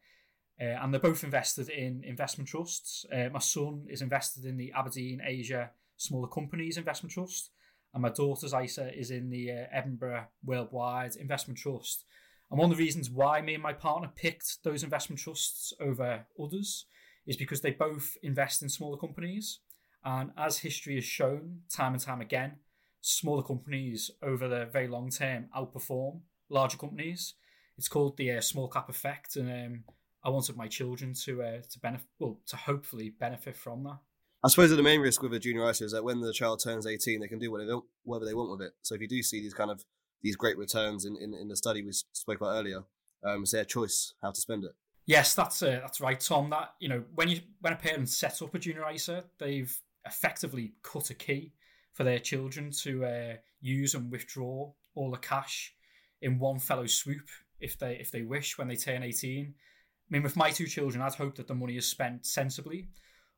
Uh, 0.61 0.65
and 0.65 0.93
they're 0.93 1.01
both 1.01 1.23
invested 1.23 1.69
in 1.69 2.03
investment 2.05 2.49
trusts. 2.49 3.07
Uh, 3.13 3.29
my 3.33 3.39
son 3.39 3.87
is 3.89 4.03
invested 4.03 4.45
in 4.45 4.57
the 4.57 4.73
Aberdeen 4.77 5.21
Asia 5.25 5.71
Smaller 5.97 6.27
Companies 6.27 6.77
Investment 6.77 7.13
Trust, 7.13 7.51
and 7.95 8.03
my 8.03 8.09
daughter's 8.09 8.53
ISA 8.53 8.93
is 8.99 9.11
in 9.11 9.31
the 9.31 9.53
uh, 9.53 9.65
Edinburgh 9.73 10.27
Worldwide 10.45 11.17
Investment 11.17 11.59
Trust. 11.59 12.05
And 12.51 12.59
one 12.59 12.71
of 12.71 12.77
the 12.77 12.83
reasons 12.83 13.11
why 13.11 13.41
me 13.41 13.55
and 13.55 13.63
my 13.63 13.73
partner 13.73 14.11
picked 14.15 14.63
those 14.65 14.83
investment 14.83 15.21
trusts 15.21 15.73
over 15.81 16.27
others 16.43 16.87
is 17.27 17.37
because 17.37 17.61
they 17.61 17.71
both 17.73 18.17
invest 18.23 18.63
in 18.63 18.69
smaller 18.69 18.97
companies. 18.97 19.61
And 20.05 20.31
as 20.37 20.59
history 20.59 20.95
has 20.95 21.05
shown 21.05 21.61
time 21.71 21.93
and 21.93 22.03
time 22.03 22.21
again, 22.21 22.57
smaller 23.01 23.43
companies 23.43 24.11
over 24.23 24.49
the 24.49 24.67
very 24.67 24.89
long 24.89 25.11
term 25.11 25.47
outperform 25.57 26.21
larger 26.49 26.79
companies. 26.79 27.35
It's 27.77 27.89
called 27.89 28.17
the 28.17 28.33
uh, 28.33 28.41
small 28.41 28.69
cap 28.69 28.89
effect, 28.89 29.37
and 29.37 29.49
um, 29.51 29.85
I 30.25 30.31
wanted 30.31 30.57
my 30.57 30.67
children 30.67 31.15
to 31.25 31.43
uh, 31.43 31.61
to 31.71 31.79
benefit, 31.81 32.09
well, 32.19 32.41
to 32.47 32.57
hopefully 32.57 33.11
benefit 33.11 33.57
from 33.57 33.85
that. 33.85 33.99
I 34.45 34.49
suppose 34.49 34.71
the 34.71 34.83
main 34.83 35.01
risk 35.01 35.23
with 35.23 35.35
a 35.35 35.39
junior 35.39 35.69
ISA 35.69 35.85
is 35.85 35.93
that 35.93 36.05
when 36.05 36.21
the 36.21 36.33
child 36.33 36.63
turns 36.63 36.87
18, 36.87 37.21
they 37.21 37.27
can 37.27 37.41
do 37.41 37.51
whatever, 37.51 37.81
whatever 38.05 38.25
they 38.25 38.35
want 38.35 38.51
with 38.53 38.63
it. 38.63 38.73
So 38.83 38.95
if 38.95 39.01
you 39.01 39.09
do 39.09 39.21
see 39.21 39.41
these 39.41 39.55
kind 39.55 39.71
of 39.71 39.85
these 40.23 40.37
great 40.37 40.59
returns 40.59 41.05
in, 41.05 41.17
in, 41.17 41.35
in 41.35 41.49
the 41.49 41.57
study 41.57 41.83
we 41.83 41.93
spoke 41.93 42.37
about 42.37 42.57
earlier, 42.57 42.85
um, 43.25 43.43
it's 43.43 43.53
their 43.53 43.65
choice 43.65 44.15
how 44.23 44.31
to 44.31 44.41
spend 44.41 44.65
it. 44.65 44.73
Yes, 45.07 45.35
that's 45.35 45.63
uh, 45.63 45.79
that's 45.81 46.01
right, 46.01 46.21
Tom. 46.21 46.51
That 46.51 46.75
you 46.81 46.89
know 46.89 47.03
when 47.15 47.29
you 47.29 47.41
when 47.61 47.73
a 47.73 47.77
parent 47.77 48.11
sets 48.11 48.43
up 48.43 48.55
a 48.55 48.59
junior 48.59 48.85
ISA, 48.91 49.25
they've 49.39 49.75
effectively 50.05 50.75
cut 50.83 51.11
a 51.11 51.15
key 51.15 51.55
for 51.95 52.05
their 52.05 52.19
children 52.19 52.71
to 52.83 53.05
uh, 53.05 53.37
use 53.61 53.95
and 53.95 54.11
withdraw 54.11 54.71
all 54.95 55.11
the 55.11 55.17
cash 55.17 55.75
in 56.21 56.39
one 56.39 56.59
fellow 56.59 56.87
swoop 56.87 57.27
if 57.61 57.79
they 57.79 57.95
if 57.95 58.11
they 58.11 58.23
wish 58.23 58.59
when 58.59 58.69
they 58.69 58.77
turn 58.77 59.03
18. 59.03 59.55
I 59.55 59.55
mean, 60.11 60.23
with 60.23 60.37
my 60.37 60.51
two 60.51 60.67
children, 60.67 61.03
I'd 61.03 61.15
hope 61.15 61.37
that 61.37 61.49
the 61.49 61.55
money 61.55 61.77
is 61.77 61.89
spent 61.89 62.27
sensibly, 62.27 62.89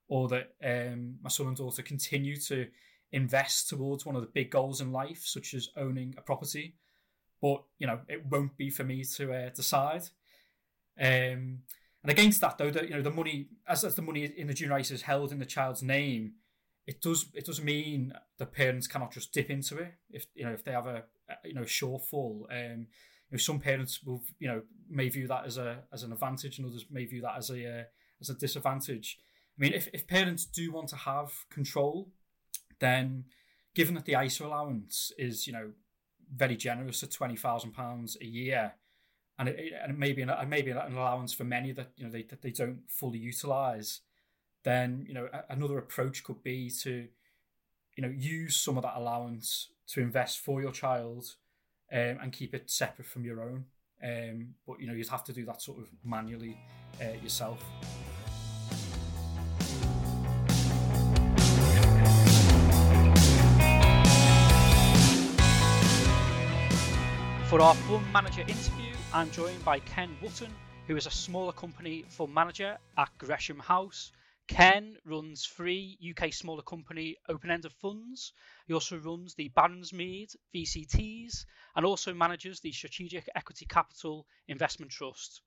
or 0.09 0.29
that 0.29 0.55
um, 0.65 1.17
my 1.23 1.31
son 1.31 1.49
and 1.49 1.57
daughter 1.57 1.83
continue 1.83 2.37
to 2.37 2.67
invest 3.13 3.69
towards 3.69 4.07
one 4.07 4.17
of 4.17 4.23
the 4.23 4.29
big 4.29 4.51
goals 4.51 4.81
in 4.81 4.93
life, 4.93 5.23
such 5.25 5.55
as 5.55 5.69
owning 5.77 6.15
a 6.17 6.23
property. 6.23 6.75
But 7.41 7.63
you 7.79 7.87
know, 7.87 8.01
it 8.09 8.27
won't 8.27 8.57
be 8.57 8.71
for 8.71 8.85
me 8.85 9.05
to 9.17 9.33
uh, 9.33 9.51
decide. 9.51 10.03
Um, 11.01 11.61
and 12.03 12.11
against 12.11 12.41
that, 12.41 12.59
though, 12.59 12.71
that 12.71 12.89
you 12.89 12.95
know 12.95 13.03
the 13.03 13.11
money 13.11 13.49
as, 13.69 13.85
as 13.85 13.95
the 13.95 14.03
money 14.03 14.25
in 14.25 14.47
the 14.47 14.55
junior 14.55 14.79
ISA 14.79 14.95
is 14.95 15.03
held 15.03 15.33
in 15.33 15.39
the 15.39 15.47
child's 15.47 15.83
name, 15.83 16.35
it 16.87 17.01
does 17.01 17.27
it 17.35 17.47
does 17.47 17.63
mean 17.63 18.13
the 18.39 18.47
parents 18.47 18.87
cannot 18.87 19.13
just 19.13 19.33
dip 19.33 19.51
into 19.51 19.79
it 19.79 19.95
if 20.11 20.27
you 20.35 20.45
know 20.45 20.53
if 20.53 20.65
they 20.65 20.73
have 20.73 20.87
a, 20.87 21.05
a 21.29 21.49
you 21.49 21.55
know 21.55 21.63
shortfall. 21.63 22.45
Um, 22.51 22.87
you 23.31 23.37
know, 23.37 23.39
some 23.39 23.61
parents 23.61 24.03
will 24.03 24.23
you 24.39 24.49
know 24.49 24.63
may 24.89 25.09
view 25.09 25.29
that 25.29 25.47
as 25.47 25.57
a 25.59 25.85
as 25.93 26.03
an 26.03 26.13
advantage, 26.13 26.59
and 26.59 26.67
others 26.67 26.87
may 26.91 27.05
view 27.05 27.23
that 27.23 27.37
as 27.37 27.51
a 27.51 27.81
uh, 27.81 27.85
as 28.21 28.31
a 28.31 28.35
disadvantage. 28.35 29.19
I 29.59 29.63
mean, 29.63 29.73
if 29.73 29.89
if 29.93 30.07
parents 30.07 30.45
do 30.47 30.73
want 30.73 30.89
to 30.89 30.97
have 30.97 31.33
control, 31.51 32.09
then 32.81 33.25
given 33.75 33.95
that 33.95 34.05
the 34.05 34.21
ISA 34.21 34.45
allowance 34.45 35.13
is 35.19 35.47
you 35.47 35.53
know 35.53 35.71
very 36.35 36.57
generous 36.57 37.03
at 37.03 37.11
twenty 37.11 37.37
thousand 37.37 37.73
pounds 37.73 38.17
a 38.21 38.27
year, 38.27 38.73
and 39.39 39.49
it, 39.49 39.73
and 39.83 39.99
maybe 39.99 40.23
an, 40.23 40.31
maybe 40.49 40.71
an 40.71 40.79
allowance 40.79 41.33
for 41.33 41.45
many 41.45 41.73
that 41.73 41.93
you 41.97 42.05
know 42.05 42.11
they 42.11 42.27
they 42.43 42.51
don't 42.51 42.83
fully 42.89 43.19
utilize, 43.19 44.01
then 44.65 45.05
you 45.07 45.15
know 45.15 45.29
another 45.49 45.79
approach 45.79 46.25
could 46.25 46.43
be 46.43 46.71
to 46.83 47.07
you 47.97 48.03
know 48.03 48.13
use 48.17 48.57
some 48.57 48.77
of 48.77 48.83
that 48.83 48.97
allowance 48.97 49.69
to 49.89 50.01
invest 50.01 50.39
for 50.39 50.61
your 50.61 50.73
child 50.73 51.35
um, 51.93 52.19
and 52.23 52.33
keep 52.33 52.55
it 52.55 52.71
separate 52.71 53.07
from 53.07 53.25
your 53.25 53.43
own. 53.43 53.65
Um, 54.03 54.55
but 54.67 54.81
you 54.81 54.87
know 54.87 54.95
you'd 54.95 55.09
have 55.09 55.25
to 55.25 55.33
do 55.33 55.45
that 55.47 55.61
sort 55.61 55.79
of 55.79 55.89
manually 56.05 56.59
uh, 57.01 57.23
yourself. 57.23 57.63
For 67.51 67.61
our 67.61 67.75
fund 67.75 68.13
manager 68.13 68.43
interview, 68.43 68.95
I'm 69.13 69.29
joined 69.33 69.65
by 69.65 69.81
Ken 69.81 70.17
Wotton, 70.23 70.53
who 70.87 70.97
is 70.97 71.07
a 71.07 71.11
smaller 71.11 71.53
company 71.53 72.05
fund 72.09 72.33
manager 72.33 72.79
at 72.97 73.09
Gresham 73.19 73.59
House. 73.59 74.13
Ken 74.47 74.97
runs 75.05 75.47
three 75.47 75.99
UK 76.01 76.33
smaller 76.33 76.63
company 76.63 77.17
open 77.29 77.51
ended 77.51 77.73
funds. 77.73 78.33
He 78.69 78.73
also 78.73 78.99
runs 78.99 79.35
the 79.35 79.49
Baronsmead 79.49 80.37
VCTs 80.55 81.45
and 81.75 81.85
also 81.85 82.15
manages 82.15 82.61
the 82.61 82.71
Strategic 82.71 83.29
Equity 83.35 83.67
Capital 83.67 84.29
Investment 84.47 84.93
Trust. 84.93 85.43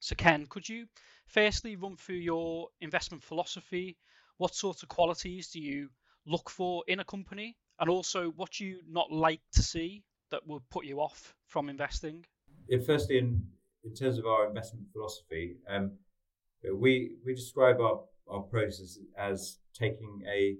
So, 0.00 0.16
Ken, 0.16 0.46
could 0.46 0.68
you 0.68 0.88
firstly 1.28 1.76
run 1.76 1.96
through 1.96 2.16
your 2.16 2.70
investment 2.80 3.22
philosophy? 3.22 3.96
What 4.38 4.56
sorts 4.56 4.82
of 4.82 4.88
qualities 4.88 5.50
do 5.50 5.60
you 5.60 5.90
look 6.26 6.50
for 6.50 6.82
in 6.88 6.98
a 6.98 7.04
company? 7.04 7.56
And 7.78 7.88
also, 7.88 8.30
what 8.30 8.50
do 8.58 8.64
you 8.64 8.80
not 8.88 9.12
like 9.12 9.42
to 9.52 9.62
see 9.62 10.02
that 10.34 10.46
would 10.48 10.68
put 10.68 10.84
you 10.84 11.00
off 11.00 11.34
from 11.46 11.68
investing? 11.68 12.24
Yeah, 12.68 12.78
firstly, 12.84 13.18
in, 13.18 13.42
in 13.84 13.94
terms 13.94 14.18
of 14.18 14.26
our 14.26 14.46
investment 14.48 14.86
philosophy, 14.92 15.56
um, 15.68 15.92
we 16.74 17.16
we 17.24 17.34
describe 17.34 17.80
our 17.80 18.00
our 18.28 18.40
process 18.40 18.98
as 19.18 19.58
taking 19.74 20.22
a 20.26 20.56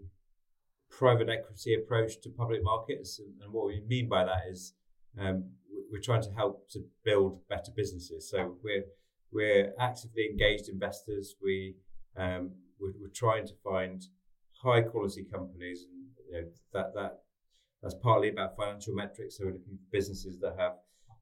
private 0.91 1.29
equity 1.29 1.75
approach 1.75 2.21
to 2.23 2.29
public 2.29 2.63
markets, 2.63 3.19
and, 3.19 3.33
and 3.43 3.53
what 3.53 3.67
we 3.67 3.83
mean 3.89 4.09
by 4.09 4.25
that 4.25 4.43
is 4.51 4.75
um, 5.19 5.45
we're 5.91 6.01
trying 6.01 6.23
to 6.23 6.33
help 6.33 6.69
to 6.71 6.81
build 7.05 7.41
better 7.49 7.73
businesses. 7.75 8.31
So 8.31 8.57
we're 8.63 8.85
we're 9.33 9.73
actively 9.81 10.29
engaged 10.31 10.69
investors. 10.69 11.35
We 11.43 11.75
um, 12.17 12.53
we're, 12.79 12.95
we're, 13.01 13.19
trying 13.25 13.47
to 13.47 13.55
find 13.65 14.05
high 14.63 14.83
quality 14.83 15.25
companies, 15.25 15.87
and 15.91 16.01
you 16.29 16.33
know, 16.33 16.49
that 16.75 16.95
that 16.95 17.24
that's 17.85 17.95
partly 18.03 18.31
about 18.31 18.57
financial 18.57 18.95
metrics. 18.95 19.37
So 19.37 19.45
we're 19.45 19.53
looking 19.53 19.77
for 19.77 19.93
businesses 19.93 20.41
that 20.41 20.57
have 20.59 20.77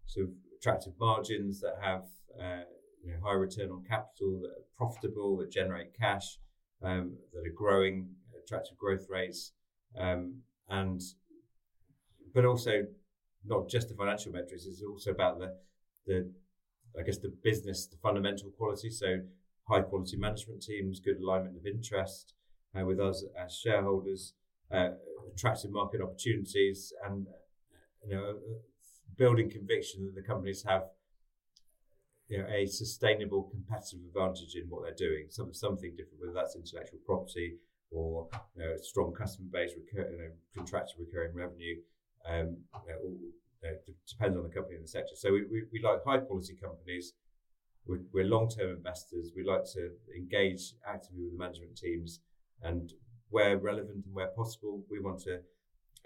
sort 0.07 0.29
of 0.29 0.33
attractive 0.57 0.93
margins, 1.01 1.61
that 1.61 1.75
have 1.83 2.05
uh, 2.41 2.63
you 3.05 3.11
know, 3.11 3.19
high 3.25 3.35
return 3.35 3.71
on 3.71 3.83
capital, 3.83 4.41
that 4.43 4.51
are 4.51 4.65
profitable, 4.79 5.37
that 5.39 5.51
generate 5.51 5.93
cash, 5.99 6.39
um, 6.85 7.17
that 7.35 7.41
are 7.41 7.55
growing, 7.55 8.11
attractive 8.41 8.79
growth 8.79 9.07
rates, 9.11 9.53
um, 9.99 10.37
and 10.69 11.01
but 12.33 12.45
also 12.45 12.85
not 13.45 13.69
just 13.69 13.89
the 13.89 13.95
financial 13.97 14.31
metrics. 14.31 14.65
It's 14.65 14.83
also 14.83 15.11
about 15.11 15.41
the 15.41 15.57
the 16.07 16.33
I 16.97 17.03
guess 17.03 17.19
the 17.19 17.35
business, 17.43 17.87
the 17.87 17.97
fundamental 17.97 18.51
quality. 18.51 18.91
So 18.91 19.19
high 19.69 19.81
quality 19.81 20.17
management 20.17 20.63
teams, 20.63 21.01
good 21.01 21.21
alignment 21.21 21.57
of 21.57 21.67
interest 21.67 22.35
uh, 22.79 22.85
with 22.85 23.01
us 23.01 23.25
as 23.37 23.57
shareholders, 23.57 24.35
uh, 24.73 24.91
attractive 25.35 25.71
market 25.71 26.01
opportunities, 26.01 26.93
and 27.07 27.27
you 28.07 28.15
know 28.15 28.39
building 29.17 29.51
conviction 29.51 30.07
that 30.07 30.15
the 30.15 30.23
companies 30.23 30.65
have 30.67 30.85
you 32.29 32.39
know, 32.39 32.47
a 32.49 32.67
sustainable 32.67 33.43
competitive 33.43 34.01
advantage 34.09 34.55
in 34.55 34.65
what 34.71 34.83
they're 34.83 35.09
doing, 35.09 35.27
some, 35.29 35.53
something 35.53 35.91
different, 35.91 36.19
whether 36.19 36.33
that's 36.33 36.57
intellectual 36.57 36.99
property 37.05 37.57
or 37.91 38.27
you 38.57 38.65
know, 38.65 38.73
a 38.73 38.83
strong 38.83 39.13
customer 39.13 39.49
base, 39.53 39.73
recur, 39.77 40.11
you 40.11 40.19
know, 40.19 40.31
contracted 40.57 40.97
recurring 40.99 41.35
revenue. 41.35 41.77
Um, 42.27 42.57
you 42.87 42.93
know, 42.93 43.77
depends 44.09 44.37
on 44.37 44.45
the 44.45 44.49
company 44.49 44.77
and 44.77 44.85
the 44.85 44.89
sector. 44.89 45.15
So 45.15 45.33
we, 45.33 45.43
we, 45.45 45.63
we 45.73 45.83
like 45.83 46.05
high 46.05 46.19
quality 46.19 46.57
companies. 46.61 47.13
We're, 47.87 48.01
we're 48.13 48.25
long 48.25 48.49
term 48.49 48.71
investors. 48.77 49.33
We 49.37 49.45
like 49.45 49.65
to 49.75 49.91
engage 50.17 50.75
actively 50.87 51.25
with 51.25 51.33
the 51.33 51.39
management 51.39 51.77
teams, 51.77 52.21
and 52.63 52.93
where 53.33 53.59
relevant 53.59 54.05
and 54.05 54.15
where 54.15 54.29
possible, 54.29 54.85
we 54.91 55.01
want 55.01 55.19
to 55.21 55.35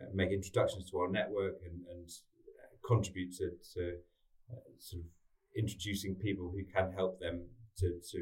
uh, 0.00 0.10
make 0.14 0.30
introductions 0.30 0.88
to 0.90 0.98
our 0.98 1.10
network 1.10 1.56
and, 1.66 1.78
and 1.92 2.08
contribute 2.86 3.32
to, 3.36 3.50
to 3.74 3.82
uh, 4.52 4.70
sort 4.78 5.02
of 5.02 5.08
introducing 5.56 6.14
people 6.14 6.50
who 6.54 6.62
can 6.74 6.92
help 6.92 7.18
them 7.20 7.44
to, 7.76 7.88
to 8.10 8.18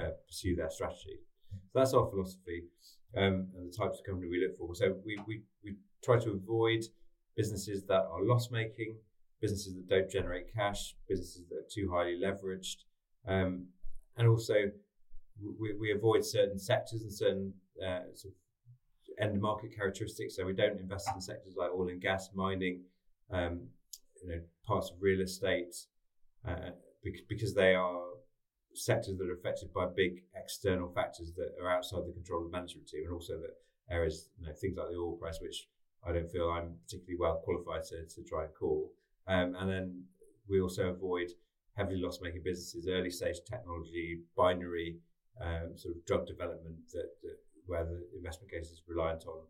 uh, 0.00 0.10
pursue 0.26 0.54
their 0.54 0.70
strategy. 0.70 1.18
So 1.50 1.78
that's 1.80 1.92
our 1.92 2.08
philosophy 2.08 2.64
um, 3.16 3.48
and 3.56 3.70
the 3.70 3.76
types 3.76 3.98
of 3.98 4.06
company 4.06 4.28
we 4.30 4.46
look 4.46 4.56
for. 4.56 4.74
So 4.74 4.94
we, 5.04 5.18
we, 5.26 5.42
we 5.64 5.76
try 6.04 6.18
to 6.18 6.30
avoid 6.30 6.84
businesses 7.36 7.84
that 7.86 8.04
are 8.12 8.22
loss 8.22 8.50
making, 8.50 8.96
businesses 9.40 9.74
that 9.74 9.88
don't 9.88 10.10
generate 10.10 10.54
cash, 10.54 10.94
businesses 11.08 11.42
that 11.50 11.56
are 11.56 11.70
too 11.70 11.90
highly 11.92 12.16
leveraged, 12.22 12.84
um, 13.26 13.66
and 14.16 14.28
also 14.28 14.54
we, 15.60 15.74
we 15.78 15.92
avoid 15.92 16.24
certain 16.24 16.58
sectors 16.58 17.02
and 17.02 17.12
certain 17.12 17.52
uh, 17.84 18.00
sort 18.14 18.34
of 18.34 19.24
end 19.24 19.40
market 19.40 19.74
characteristics. 19.74 20.36
So 20.36 20.44
we 20.44 20.52
don't 20.52 20.78
invest 20.78 21.08
in 21.14 21.20
sectors 21.20 21.54
like 21.56 21.70
oil 21.70 21.88
and 21.88 22.00
gas, 22.00 22.30
mining, 22.34 22.82
um, 23.32 23.68
you 24.22 24.28
know, 24.28 24.40
parts 24.66 24.90
of 24.90 24.96
real 25.00 25.20
estate, 25.20 25.74
uh, 26.46 26.70
because 27.28 27.54
they 27.54 27.74
are 27.74 28.02
sectors 28.74 29.16
that 29.16 29.28
are 29.28 29.34
affected 29.34 29.72
by 29.72 29.86
big 29.86 30.22
external 30.34 30.88
factors 30.92 31.32
that 31.36 31.54
are 31.62 31.70
outside 31.70 32.02
the 32.06 32.12
control 32.12 32.44
of 32.44 32.50
the 32.50 32.56
management 32.56 32.86
team, 32.88 33.04
and 33.04 33.12
also 33.12 33.34
that 33.34 33.54
areas, 33.90 34.28
you 34.38 34.46
know, 34.46 34.52
things 34.60 34.76
like 34.76 34.88
the 34.88 34.96
oil 34.96 35.16
price, 35.16 35.38
which 35.40 35.68
I 36.06 36.12
don't 36.12 36.30
feel 36.30 36.50
I'm 36.50 36.74
particularly 36.84 37.18
well 37.18 37.40
qualified 37.44 37.84
to, 37.84 38.04
to 38.14 38.28
try 38.28 38.44
and 38.44 38.54
call. 38.54 38.92
Um, 39.26 39.56
and 39.58 39.70
then 39.70 40.04
we 40.48 40.60
also 40.60 40.88
avoid 40.88 41.28
heavily 41.76 42.00
loss 42.00 42.20
making 42.22 42.42
businesses, 42.44 42.88
early 42.88 43.10
stage 43.10 43.38
technology, 43.48 44.20
binary 44.36 44.98
um, 45.42 45.76
sort 45.76 45.96
of 45.96 46.04
drug 46.06 46.26
development 46.26 46.76
that, 46.92 47.10
that, 47.22 47.36
where 47.66 47.84
the 47.84 48.06
investment 48.16 48.50
case 48.50 48.70
is 48.70 48.82
reliant 48.86 49.26
on 49.26 49.40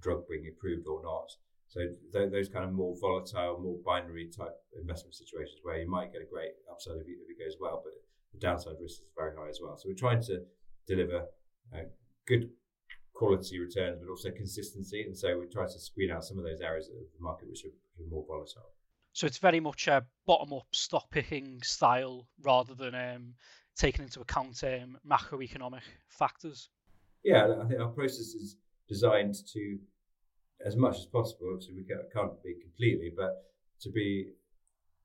drug 0.00 0.28
being 0.28 0.46
approved 0.48 0.86
or 0.86 1.02
not. 1.02 1.30
So 1.68 1.80
th- 2.12 2.30
those 2.30 2.48
kind 2.48 2.64
of 2.64 2.72
more 2.72 2.94
volatile, 3.00 3.58
more 3.60 3.78
binary 3.84 4.28
type 4.28 4.56
investment 4.80 5.14
situations 5.14 5.60
where 5.62 5.78
you 5.78 5.90
might 5.90 6.12
get 6.12 6.22
a 6.22 6.30
great 6.30 6.52
upside 6.70 6.96
if, 6.96 7.06
if 7.06 7.28
it 7.28 7.38
goes 7.38 7.56
well, 7.60 7.82
but 7.82 7.92
the 8.32 8.38
downside 8.38 8.74
risk 8.80 9.02
is 9.02 9.08
very 9.16 9.34
high 9.36 9.48
as 9.48 9.58
well. 9.60 9.76
So 9.76 9.88
we're 9.88 9.94
trying 9.94 10.22
to 10.24 10.42
deliver 10.86 11.26
uh, 11.74 11.88
good 12.26 12.50
quality 13.14 13.58
returns, 13.58 13.98
but 13.98 14.10
also 14.10 14.30
consistency. 14.30 15.02
And 15.02 15.16
so 15.16 15.38
we 15.38 15.46
try 15.46 15.64
to 15.64 15.78
screen 15.78 16.10
out 16.10 16.24
some 16.24 16.38
of 16.38 16.44
those 16.44 16.60
areas 16.60 16.88
of 16.88 16.94
the 16.94 17.22
market 17.22 17.48
which 17.48 17.64
are, 17.64 17.70
more 18.10 18.26
volatile. 18.28 18.70
So 19.14 19.26
it's 19.26 19.38
very 19.38 19.58
much 19.58 19.88
a 19.88 20.04
bottom 20.26 20.52
up 20.52 20.66
stock 20.70 21.10
picking 21.10 21.62
style 21.62 22.28
rather 22.42 22.74
than 22.74 22.94
um, 22.94 23.34
taking 23.74 24.04
into 24.04 24.20
account 24.20 24.62
um, 24.64 24.98
macroeconomic 25.10 25.80
factors. 26.08 26.68
Yeah, 27.26 27.58
I 27.60 27.66
think 27.66 27.80
our 27.80 27.88
process 27.88 28.38
is 28.38 28.56
designed 28.88 29.34
to, 29.52 29.78
as 30.64 30.76
much 30.76 30.96
as 30.98 31.06
possible, 31.06 31.48
obviously 31.52 31.74
we 31.74 31.84
can't 32.14 32.42
be 32.44 32.54
completely, 32.62 33.10
but 33.16 33.32
to 33.80 33.90
be 33.90 34.28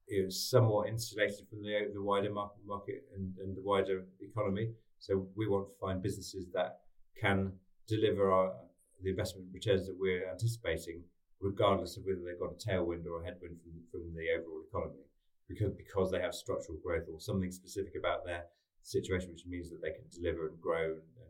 you 0.07 0.23
know, 0.23 0.29
somewhat 0.29 0.87
insulated 0.87 1.47
from 1.49 1.63
the, 1.63 1.89
the 1.91 2.03
wider 2.03 2.31
market, 2.31 2.61
market 2.63 3.05
and, 3.15 3.33
and 3.39 3.57
the 3.57 3.61
wider 3.63 4.03
economy. 4.21 4.69
So 4.99 5.25
we 5.35 5.47
want 5.47 5.69
to 5.69 5.73
find 5.81 6.03
businesses 6.03 6.45
that 6.53 6.81
can 7.19 7.53
deliver 7.87 8.31
our, 8.31 8.53
the 9.01 9.09
investment 9.09 9.47
returns 9.51 9.87
that 9.87 9.97
we're 9.99 10.29
anticipating, 10.29 11.01
regardless 11.39 11.97
of 11.97 12.03
whether 12.05 12.21
they've 12.23 12.39
got 12.39 12.53
a 12.53 12.61
tailwind 12.69 13.07
or 13.07 13.23
a 13.23 13.25
headwind 13.25 13.57
from, 13.63 13.73
from 13.89 14.13
the 14.13 14.29
overall 14.37 14.61
economy, 14.69 15.05
because 15.49 15.71
because 15.73 16.11
they 16.11 16.21
have 16.21 16.35
structural 16.35 16.77
growth 16.85 17.07
or 17.11 17.19
something 17.19 17.51
specific 17.51 17.93
about 17.97 18.23
their 18.25 18.43
situation, 18.83 19.31
which 19.31 19.45
means 19.47 19.71
that 19.71 19.81
they 19.81 19.89
can 19.89 20.05
deliver 20.13 20.49
and 20.49 20.61
grow 20.61 20.85
and 20.85 21.20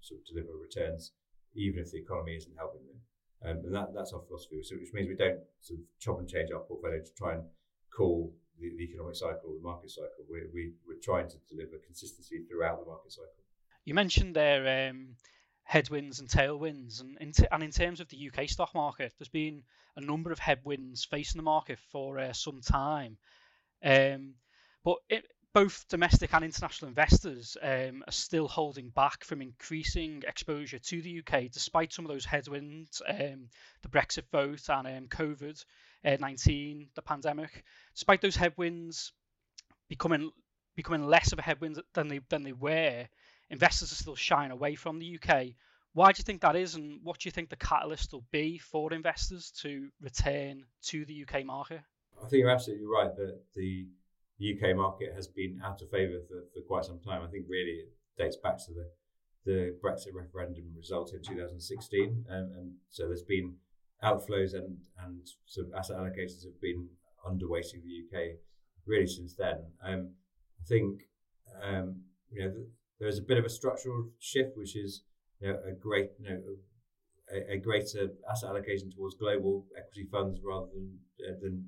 sort 0.00 0.20
of 0.20 0.26
deliver 0.26 0.56
returns, 0.56 1.12
even 1.54 1.80
if 1.80 1.90
the 1.90 1.98
economy 1.98 2.36
isn't 2.36 2.56
helping 2.56 2.86
them. 2.86 3.00
Um, 3.42 3.64
and 3.64 3.74
that, 3.74 3.94
that's 3.94 4.12
our 4.12 4.20
philosophy, 4.20 4.62
so 4.62 4.76
which 4.76 4.92
means 4.92 5.08
we 5.08 5.16
don't 5.16 5.40
sort 5.60 5.80
of 5.80 5.86
chop 5.98 6.18
and 6.18 6.28
change 6.28 6.50
our 6.52 6.60
portfolio 6.60 7.00
to 7.00 7.14
try 7.14 7.34
and 7.34 7.42
call 7.90 8.34
the, 8.58 8.70
the 8.76 8.84
economic 8.84 9.16
cycle, 9.16 9.54
the 9.56 9.62
market 9.62 9.90
cycle. 9.90 10.24
We, 10.30 10.42
we, 10.52 10.72
we're 10.86 11.00
trying 11.02 11.28
to 11.28 11.36
deliver 11.48 11.78
consistency 11.84 12.44
throughout 12.48 12.80
the 12.80 12.90
market 12.90 13.12
cycle. 13.12 13.44
You 13.84 13.94
mentioned 13.94 14.36
there 14.36 14.90
um, 14.90 15.16
headwinds 15.70 16.18
and 16.18 16.28
tailwinds. 16.28 17.00
And 17.00 17.16
in, 17.20 17.32
t- 17.32 17.46
and 17.50 17.62
in 17.62 17.70
terms 17.70 18.00
of 18.00 18.08
the 18.08 18.30
UK 18.30 18.48
stock 18.48 18.74
market, 18.74 19.12
there's 19.18 19.28
been 19.28 19.62
a 19.96 20.00
number 20.00 20.32
of 20.32 20.38
headwinds 20.38 21.04
facing 21.04 21.38
the 21.38 21.44
market 21.44 21.78
for 21.92 22.18
uh, 22.18 22.32
some 22.32 22.60
time. 22.60 23.16
Um, 23.84 24.34
but 24.84 24.96
it, 25.08 25.24
both 25.52 25.84
domestic 25.88 26.32
and 26.32 26.44
international 26.44 26.88
investors 26.88 27.56
um, 27.62 28.04
are 28.06 28.12
still 28.12 28.46
holding 28.46 28.88
back 28.90 29.24
from 29.24 29.42
increasing 29.42 30.22
exposure 30.26 30.78
to 30.78 31.02
the 31.02 31.20
UK 31.20 31.50
despite 31.50 31.92
some 31.92 32.04
of 32.04 32.10
those 32.10 32.24
headwinds, 32.24 33.02
um, 33.08 33.48
the 33.82 33.88
Brexit 33.88 34.24
vote 34.30 34.68
and 34.68 34.86
um, 34.86 35.08
COVID 35.08 35.64
uh, 36.04 36.16
19, 36.20 36.88
the 36.94 37.02
pandemic. 37.02 37.64
Despite 37.94 38.20
those 38.20 38.36
headwinds 38.36 39.12
becoming 39.88 40.30
becoming 40.76 41.06
less 41.06 41.32
of 41.32 41.38
a 41.38 41.42
headwind 41.42 41.82
than 41.94 42.08
they 42.08 42.20
than 42.28 42.44
they 42.44 42.52
were, 42.52 43.06
investors 43.50 43.92
are 43.92 43.96
still 43.96 44.16
shying 44.16 44.52
away 44.52 44.76
from 44.76 44.98
the 44.98 45.18
UK. 45.20 45.48
Why 45.92 46.12
do 46.12 46.20
you 46.20 46.24
think 46.24 46.42
that 46.42 46.54
is, 46.54 46.76
and 46.76 47.00
what 47.02 47.18
do 47.18 47.26
you 47.26 47.32
think 47.32 47.48
the 47.48 47.56
catalyst 47.56 48.12
will 48.12 48.24
be 48.30 48.58
for 48.58 48.92
investors 48.92 49.50
to 49.62 49.88
return 50.00 50.64
to 50.84 51.04
the 51.04 51.24
UK 51.24 51.44
market? 51.44 51.80
I 52.16 52.28
think 52.28 52.42
you're 52.42 52.50
absolutely 52.50 52.86
right 52.86 53.14
that 53.16 53.40
the 53.54 53.88
UK 54.40 54.76
market 54.76 55.12
has 55.14 55.28
been 55.28 55.60
out 55.64 55.82
of 55.82 55.90
favour 55.90 56.20
for, 56.28 56.44
for 56.54 56.62
quite 56.66 56.84
some 56.84 57.00
time. 57.00 57.22
I 57.22 57.28
think 57.28 57.46
really 57.48 57.84
it 57.84 57.88
dates 58.18 58.36
back 58.42 58.58
to 58.58 58.72
the 58.72 58.88
the 59.46 59.74
Brexit 59.82 60.12
referendum 60.12 60.64
result 60.76 61.14
in 61.14 61.22
2016, 61.22 62.26
and, 62.28 62.54
and 62.54 62.72
so 62.90 63.06
there's 63.06 63.22
been 63.22 63.54
outflows 64.02 64.54
and 64.54 64.78
and 65.04 65.26
sort 65.46 65.66
of 65.66 65.74
asset 65.74 65.96
allocators 65.96 66.44
have 66.44 66.60
been 66.60 66.88
underweighting 67.26 67.82
the 67.82 68.04
UK 68.04 68.36
really 68.86 69.06
since 69.06 69.34
then. 69.34 69.58
Um, 69.84 70.12
I 70.60 70.64
think 70.66 71.02
um, 71.62 72.02
you 72.30 72.44
know 72.44 72.54
there's 72.98 73.18
a 73.18 73.22
bit 73.22 73.38
of 73.38 73.44
a 73.44 73.50
structural 73.50 74.10
shift, 74.18 74.56
which 74.56 74.76
is 74.76 75.02
you 75.40 75.48
know, 75.48 75.58
a 75.66 75.72
great, 75.72 76.10
you 76.20 76.28
know, 76.28 76.40
a, 77.32 77.54
a, 77.54 77.56
greater 77.56 78.08
asset 78.30 78.50
allocation 78.50 78.90
towards 78.90 79.14
global 79.14 79.64
equity 79.76 80.06
funds 80.10 80.40
rather 80.44 80.66
than 80.74 80.98
uh, 81.26 81.32
than, 81.40 81.64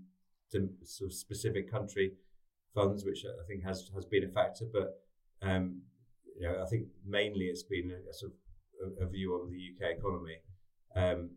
than 0.52 0.71
sort 0.85 1.11
of 1.11 1.14
specific 1.14 1.71
country 1.71 2.12
funds, 2.75 3.05
which 3.05 3.25
I 3.25 3.47
think 3.47 3.64
has 3.64 3.91
has 3.95 4.07
been 4.07 4.25
a 4.25 4.29
factor. 4.29 4.64
But 4.73 4.99
um, 5.43 5.83
you 6.38 6.47
know, 6.49 6.62
I 6.62 6.67
think 6.67 6.87
mainly 7.07 7.47
it's 7.47 7.62
been 7.62 7.91
a, 7.91 8.11
a 8.11 8.14
sort 8.14 8.33
of 8.33 9.07
a, 9.07 9.11
view 9.11 9.35
on 9.35 9.50
the 9.50 9.59
UK 9.73 9.99
economy, 9.99 10.37
um, 10.97 11.31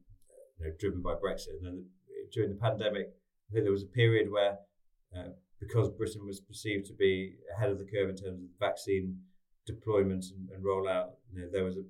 you 0.59 0.65
know, 0.65 0.73
driven 0.79 1.01
by 1.01 1.13
Brexit. 1.13 1.57
And 1.59 1.65
then 1.65 1.85
the, 2.07 2.29
during 2.33 2.49
the 2.49 2.59
pandemic, 2.59 3.07
I 3.49 3.53
think 3.53 3.65
there 3.65 3.71
was 3.71 3.83
a 3.83 3.97
period 3.97 4.31
where, 4.31 4.57
uh, 5.15 5.29
because 5.59 5.89
Britain 5.89 6.25
was 6.25 6.41
perceived 6.41 6.85
to 6.87 6.93
be 6.93 7.35
ahead 7.55 7.69
of 7.69 7.77
the 7.77 7.85
curve 7.85 8.09
in 8.09 8.15
terms 8.15 8.41
of 8.41 8.49
vaccine 8.59 9.17
deployment 9.65 10.25
and, 10.25 10.49
and 10.49 10.63
rollout, 10.63 11.09
you 11.33 11.41
know, 11.41 11.47
there 11.51 11.63
was 11.63 11.77
a, 11.77 11.83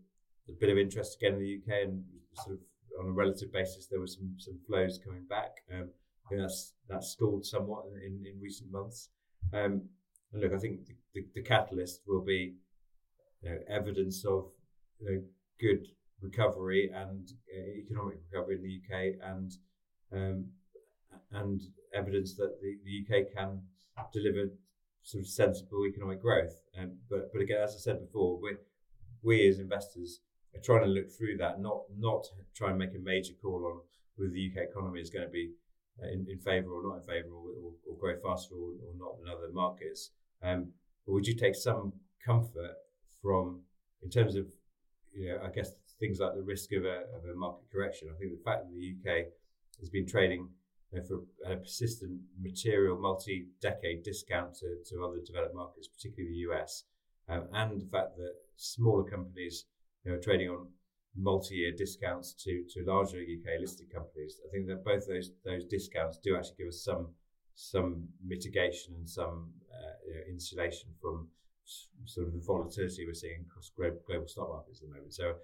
a, 0.50 0.56
bit 0.60 0.70
of 0.70 0.78
interest 0.78 1.18
again 1.18 1.34
in 1.34 1.40
the 1.40 1.60
UK, 1.62 1.84
and 1.84 2.04
sort 2.34 2.56
of 2.56 2.60
on 3.00 3.10
a 3.10 3.12
relative 3.12 3.52
basis, 3.52 3.88
there 3.88 4.00
was 4.00 4.16
some 4.16 4.36
some 4.38 4.58
flows 4.68 5.00
coming 5.04 5.26
back. 5.28 5.52
Um, 5.74 5.90
I 6.26 6.30
think 6.30 6.42
that's 6.42 6.74
that's 6.90 7.10
stalled 7.10 7.46
somewhat 7.46 7.86
in, 8.04 8.24
in 8.26 8.40
recent 8.42 8.72
months. 8.72 9.10
Um, 9.54 9.84
look, 10.34 10.54
I 10.54 10.58
think 10.58 10.86
the, 10.86 10.96
the, 11.14 11.28
the 11.36 11.42
catalyst 11.42 12.02
will 12.08 12.24
be 12.24 12.56
you 13.42 13.50
know, 13.50 13.58
evidence 13.70 14.26
of 14.26 14.46
you 15.00 15.12
know, 15.12 15.22
good 15.60 15.88
recovery 16.22 16.92
and 16.94 17.28
uh, 17.56 17.70
economic 17.78 18.18
recovery 18.32 18.56
in 18.56 18.64
the 18.64 18.80
UK, 18.82 19.16
and 19.24 19.52
um, 20.14 20.46
and 21.32 21.62
evidence 21.94 22.36
that 22.36 22.60
the, 22.62 22.78
the 22.86 23.04
UK 23.04 23.34
can 23.36 23.62
deliver 24.14 24.52
sort 25.04 25.22
of 25.22 25.28
sensible 25.28 25.86
economic 25.86 26.22
growth. 26.22 26.62
Um, 26.80 26.98
but 27.10 27.32
but 27.32 27.42
again, 27.42 27.62
as 27.62 27.76
I 27.76 27.80
said 27.80 28.00
before, 28.00 28.40
we 28.42 28.56
we 29.24 29.48
as 29.48 29.60
investors 29.60 30.22
are 30.56 30.62
trying 30.62 30.84
to 30.84 30.90
look 30.90 31.12
through 31.12 31.38
that, 31.38 31.60
not 31.60 31.84
not 31.98 32.26
try 32.56 32.70
and 32.70 32.78
make 32.78 32.96
a 32.96 33.00
major 33.00 33.34
call 33.42 33.66
on 33.66 33.80
whether 34.16 34.32
the 34.32 34.52
UK 34.52 34.70
economy 34.70 35.02
is 35.02 35.10
going 35.10 35.26
to 35.26 35.32
be 35.32 35.52
in, 36.04 36.26
in 36.30 36.40
favour 36.40 36.72
or 36.72 36.84
not 36.84 36.98
in 36.98 37.04
favour, 37.04 37.30
or, 37.30 37.50
or, 37.64 37.72
or, 37.90 37.98
grow 37.98 38.16
faster 38.22 38.56
or, 38.56 38.72
or 38.72 38.94
not 38.98 39.16
in 39.22 39.32
other 39.32 39.52
markets. 39.52 40.12
Um, 40.44 40.72
but 41.06 41.14
would 41.14 41.28
you 41.28 41.36
take 41.36 41.56
some 41.56 41.94
comfort 42.24 42.76
from, 43.22 43.62
in 44.04 44.10
terms 44.10 44.36
of, 44.36 44.48
you 45.14 45.30
know, 45.30 45.40
I 45.44 45.50
guess 45.50 45.72
things 46.00 46.20
like 46.20 46.36
the 46.36 46.44
risk 46.44 46.74
of 46.74 46.84
a, 46.84 47.04
of 47.16 47.26
a 47.32 47.36
market 47.36 47.72
correction? 47.72 48.10
I 48.14 48.18
think 48.18 48.32
the 48.32 48.44
fact 48.44 48.66
that 48.66 48.76
the 48.76 48.96
UK 49.00 49.28
has 49.80 49.90
been 49.90 50.08
trading 50.08 50.50
you 50.92 51.00
know, 51.00 51.06
for 51.06 51.52
a 51.52 51.58
persistent 51.58 52.20
material 52.42 52.98
multi-decade 52.98 54.04
discount 54.04 54.56
to, 54.56 54.78
to 54.90 55.04
other 55.04 55.20
developed 55.26 55.56
markets, 55.56 55.88
particularly 55.88 56.34
the 56.34 56.52
US, 56.52 56.84
um, 57.30 57.48
and 57.54 57.82
the 57.82 57.88
fact 57.88 58.18
that 58.18 58.34
smaller 58.58 59.04
companies 59.04 59.66
you 60.04 60.12
know, 60.12 60.18
are 60.18 60.22
trading 60.22 60.50
on 60.50 60.68
multi-year 61.18 61.72
discounts 61.72 62.34
to, 62.34 62.64
to 62.70 62.84
larger 62.86 63.20
UK 63.20 63.60
listed 63.60 63.92
companies. 63.94 64.40
I 64.46 64.52
think 64.52 64.68
that 64.68 64.84
both 64.84 65.08
those 65.08 65.32
those 65.44 65.66
discounts 65.66 66.18
do 66.18 66.36
actually 66.36 66.56
give 66.60 66.68
us 66.68 66.84
some 66.84 67.08
some 67.56 68.08
mitigation 68.26 68.96
and 68.96 69.10
some 69.10 69.52
uh, 69.72 69.96
you 70.06 70.14
know, 70.14 70.22
insulation 70.30 70.90
from 71.02 71.30
sort 72.06 72.28
of 72.28 72.34
the 72.34 72.40
volatility 72.40 73.06
we're 73.06 73.14
seeing 73.14 73.46
across 73.50 73.72
global 73.76 74.28
stock 74.28 74.50
markets 74.50 74.82
at 74.82 74.90
the 74.90 74.94
moment. 74.94 75.14
So, 75.14 75.36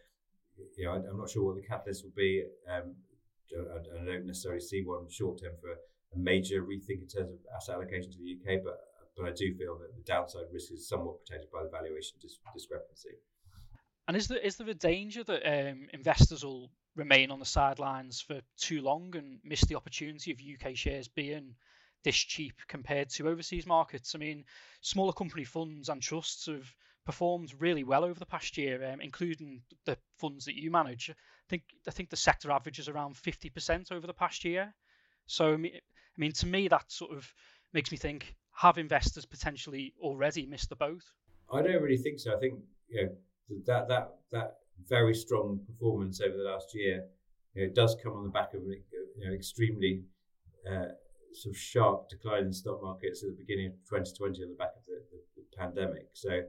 you 0.78 0.86
know, 0.86 0.92
I'm 0.92 1.18
not 1.18 1.30
sure 1.30 1.44
what 1.44 1.56
the 1.56 1.68
catalyst 1.68 2.04
will 2.04 2.14
be. 2.16 2.44
Um, 2.70 2.96
I, 3.52 4.06
don't 4.06 4.28
necessarily 4.28 4.62
see 4.62 4.84
one 4.84 5.10
short 5.10 5.42
term 5.42 5.54
for 5.60 5.72
a 5.72 6.20
major 6.20 6.64
rethink 6.64 7.02
in 7.02 7.08
terms 7.08 7.32
of 7.32 7.40
asset 7.56 7.76
allocation 7.76 8.12
to 8.12 8.18
the 8.18 8.38
UK, 8.38 8.64
but 8.64 8.80
but 9.18 9.28
I 9.28 9.32
do 9.32 9.54
feel 9.56 9.78
that 9.80 9.96
the 9.96 10.04
downside 10.04 10.46
risk 10.54 10.72
is 10.72 10.88
somewhat 10.88 11.20
protected 11.20 11.52
by 11.52 11.64
the 11.64 11.70
valuation 11.70 12.18
dis- 12.22 12.40
discrepancy. 12.54 13.20
And 14.12 14.18
is 14.18 14.28
there 14.28 14.40
is 14.40 14.58
there 14.58 14.68
a 14.68 14.74
danger 14.74 15.24
that 15.24 15.70
um, 15.70 15.88
investors 15.94 16.44
will 16.44 16.70
remain 16.98 17.32
on 17.32 17.40
the 17.40 17.46
sidelines 17.46 18.20
for 18.20 18.42
too 18.58 18.82
long 18.82 19.16
and 19.16 19.40
miss 19.42 19.62
the 19.62 19.78
opportunity 19.78 20.34
of 20.34 20.42
UK 20.42 20.76
shares 20.76 21.08
being 21.08 21.56
this 22.04 22.18
cheap 22.18 22.56
compared 22.68 23.10
to 23.12 23.30
overseas 23.30 23.66
markets? 23.66 24.14
I 24.14 24.18
mean, 24.18 24.44
smaller 24.82 25.14
company 25.14 25.46
funds 25.46 25.88
and 25.88 26.02
trusts 26.02 26.48
have 26.48 26.70
performed 27.06 27.54
really 27.58 27.86
well 27.86 28.04
over 28.04 28.20
the 28.20 28.26
past 28.26 28.58
year, 28.58 28.92
um, 28.92 29.00
including 29.00 29.62
the 29.86 29.98
funds 30.18 30.44
that 30.44 30.60
you 30.62 30.72
manage. 30.72 31.10
I 31.10 31.48
think 31.48 31.64
I 31.88 31.92
think 31.92 32.10
the 32.10 32.18
sector 32.18 32.52
average 32.52 32.80
is 32.80 32.90
around 32.90 33.16
fifty 33.16 33.50
percent 33.50 33.94
over 33.94 34.08
the 34.08 34.14
past 34.14 34.44
year. 34.44 34.74
So 35.26 35.54
I 35.54 35.56
mean, 35.56 35.76
I 35.76 36.18
mean, 36.18 36.34
to 36.34 36.48
me, 36.48 36.68
that 36.68 36.92
sort 36.92 37.16
of 37.16 37.34
makes 37.72 37.94
me 37.94 37.98
think: 37.98 38.36
have 38.52 38.78
investors 38.78 39.26
potentially 39.26 39.94
already 40.02 40.48
missed 40.48 40.68
the 40.68 40.76
boat? 40.76 41.04
I 41.50 41.62
don't 41.62 41.82
really 41.82 41.96
think 41.96 42.20
so. 42.20 42.36
I 42.36 42.40
think 42.42 42.60
you 42.90 43.06
know, 43.06 43.12
that 43.66 43.88
that 43.88 44.16
that 44.32 44.58
very 44.88 45.14
strong 45.14 45.60
performance 45.68 46.22
over 46.22 46.36
the 46.36 46.44
last 46.44 46.74
year 46.74 47.04
you 47.54 47.68
know, 47.68 47.74
does 47.74 47.96
come 48.02 48.14
on 48.14 48.24
the 48.24 48.30
back 48.30 48.54
of 48.54 48.62
an 48.62 48.82
you 49.18 49.28
know, 49.28 49.34
extremely 49.34 50.04
uh, 50.70 50.94
sort 51.34 51.56
of 51.56 51.58
sharp 51.58 52.10
decline 52.10 52.46
in 52.46 52.54
stock 52.54 52.82
markets 52.82 53.24
at 53.24 53.30
the 53.30 53.36
beginning 53.36 53.68
of 53.68 53.74
2020 53.90 54.44
on 54.44 54.50
the 54.50 54.56
back 54.56 54.72
of 54.78 54.86
the, 54.86 55.02
the, 55.12 55.20
the 55.38 55.58
pandemic. 55.58 56.08
So 56.14 56.42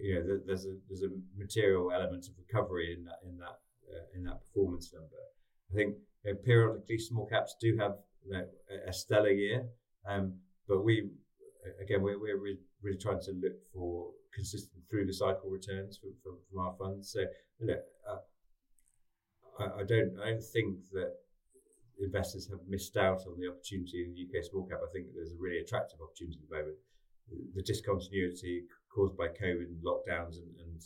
you 0.00 0.14
know, 0.14 0.38
there's 0.46 0.66
a 0.66 0.76
there's 0.88 1.02
a 1.02 1.10
material 1.36 1.90
element 1.92 2.26
of 2.28 2.34
recovery 2.38 2.96
in 2.96 3.04
that 3.04 3.18
in 3.28 3.36
that 3.38 3.58
uh, 3.90 4.04
in 4.14 4.24
that 4.24 4.40
performance 4.44 4.92
number. 4.92 5.16
I 5.70 5.74
think 5.74 5.96
you 6.24 6.32
know, 6.32 6.38
periodically 6.44 6.98
small 6.98 7.26
caps 7.26 7.56
do 7.60 7.76
have 7.78 7.96
you 8.24 8.32
know, 8.32 8.44
a, 8.86 8.92
stellar 8.92 9.30
year, 9.30 9.66
um, 10.08 10.34
but 10.68 10.84
we 10.84 11.10
again 11.80 12.02
we're, 12.02 12.18
we're 12.18 12.38
really 12.82 12.98
trying 12.98 13.20
to 13.20 13.32
look 13.32 13.54
for 13.72 14.10
consistent 14.34 14.82
through 14.90 15.06
the 15.06 15.12
cycle 15.12 15.50
returns 15.50 15.98
from, 15.98 16.14
from, 16.22 16.38
from 16.48 16.58
our 16.60 16.74
funds. 16.78 17.12
So 17.12 17.20
look, 17.60 17.82
uh, 18.08 19.62
I, 19.62 19.80
I, 19.80 19.84
don't 19.84 20.18
I 20.22 20.30
don't 20.30 20.42
think 20.42 20.78
that 20.92 21.12
investors 22.00 22.48
have 22.48 22.60
missed 22.68 22.96
out 22.96 23.26
on 23.26 23.38
the 23.38 23.48
opportunity 23.48 24.04
in 24.04 24.14
the 24.14 24.24
UK 24.24 24.44
small 24.44 24.66
cap. 24.66 24.80
I 24.82 24.90
think 24.92 25.06
there's 25.14 25.32
a 25.32 25.40
really 25.40 25.60
attractive 25.60 26.00
opportunity 26.00 26.38
at 26.42 26.48
the 26.48 26.56
moment. 26.56 26.78
The 27.54 27.62
discontinuity 27.62 28.64
caused 28.92 29.16
by 29.16 29.28
COVID 29.28 29.70
and 29.70 29.84
lockdowns 29.84 30.42
and, 30.42 30.50
and 30.58 30.82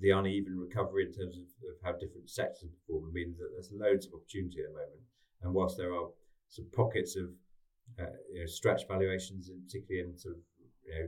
the 0.00 0.10
uneven 0.10 0.58
recovery 0.58 1.06
in 1.06 1.12
terms 1.12 1.36
of, 1.36 1.44
of, 1.66 1.76
how 1.82 1.92
different 1.98 2.30
sectors 2.30 2.70
perform 2.86 3.12
means 3.12 3.38
that 3.38 3.50
there's 3.52 3.72
loads 3.72 4.06
of 4.06 4.14
opportunity 4.14 4.60
at 4.60 4.70
the 4.70 4.78
moment. 4.78 5.04
And 5.42 5.52
whilst 5.52 5.76
there 5.76 5.92
are 5.92 6.08
some 6.48 6.66
pockets 6.72 7.16
of 7.16 7.30
uh, 7.98 8.16
you 8.32 8.40
know, 8.40 8.46
stretch 8.46 8.82
valuations, 8.88 9.50
particularly 9.66 10.08
in 10.08 10.18
sort 10.18 10.34
of 10.34 10.40
you 10.86 10.94
know, 10.94 11.06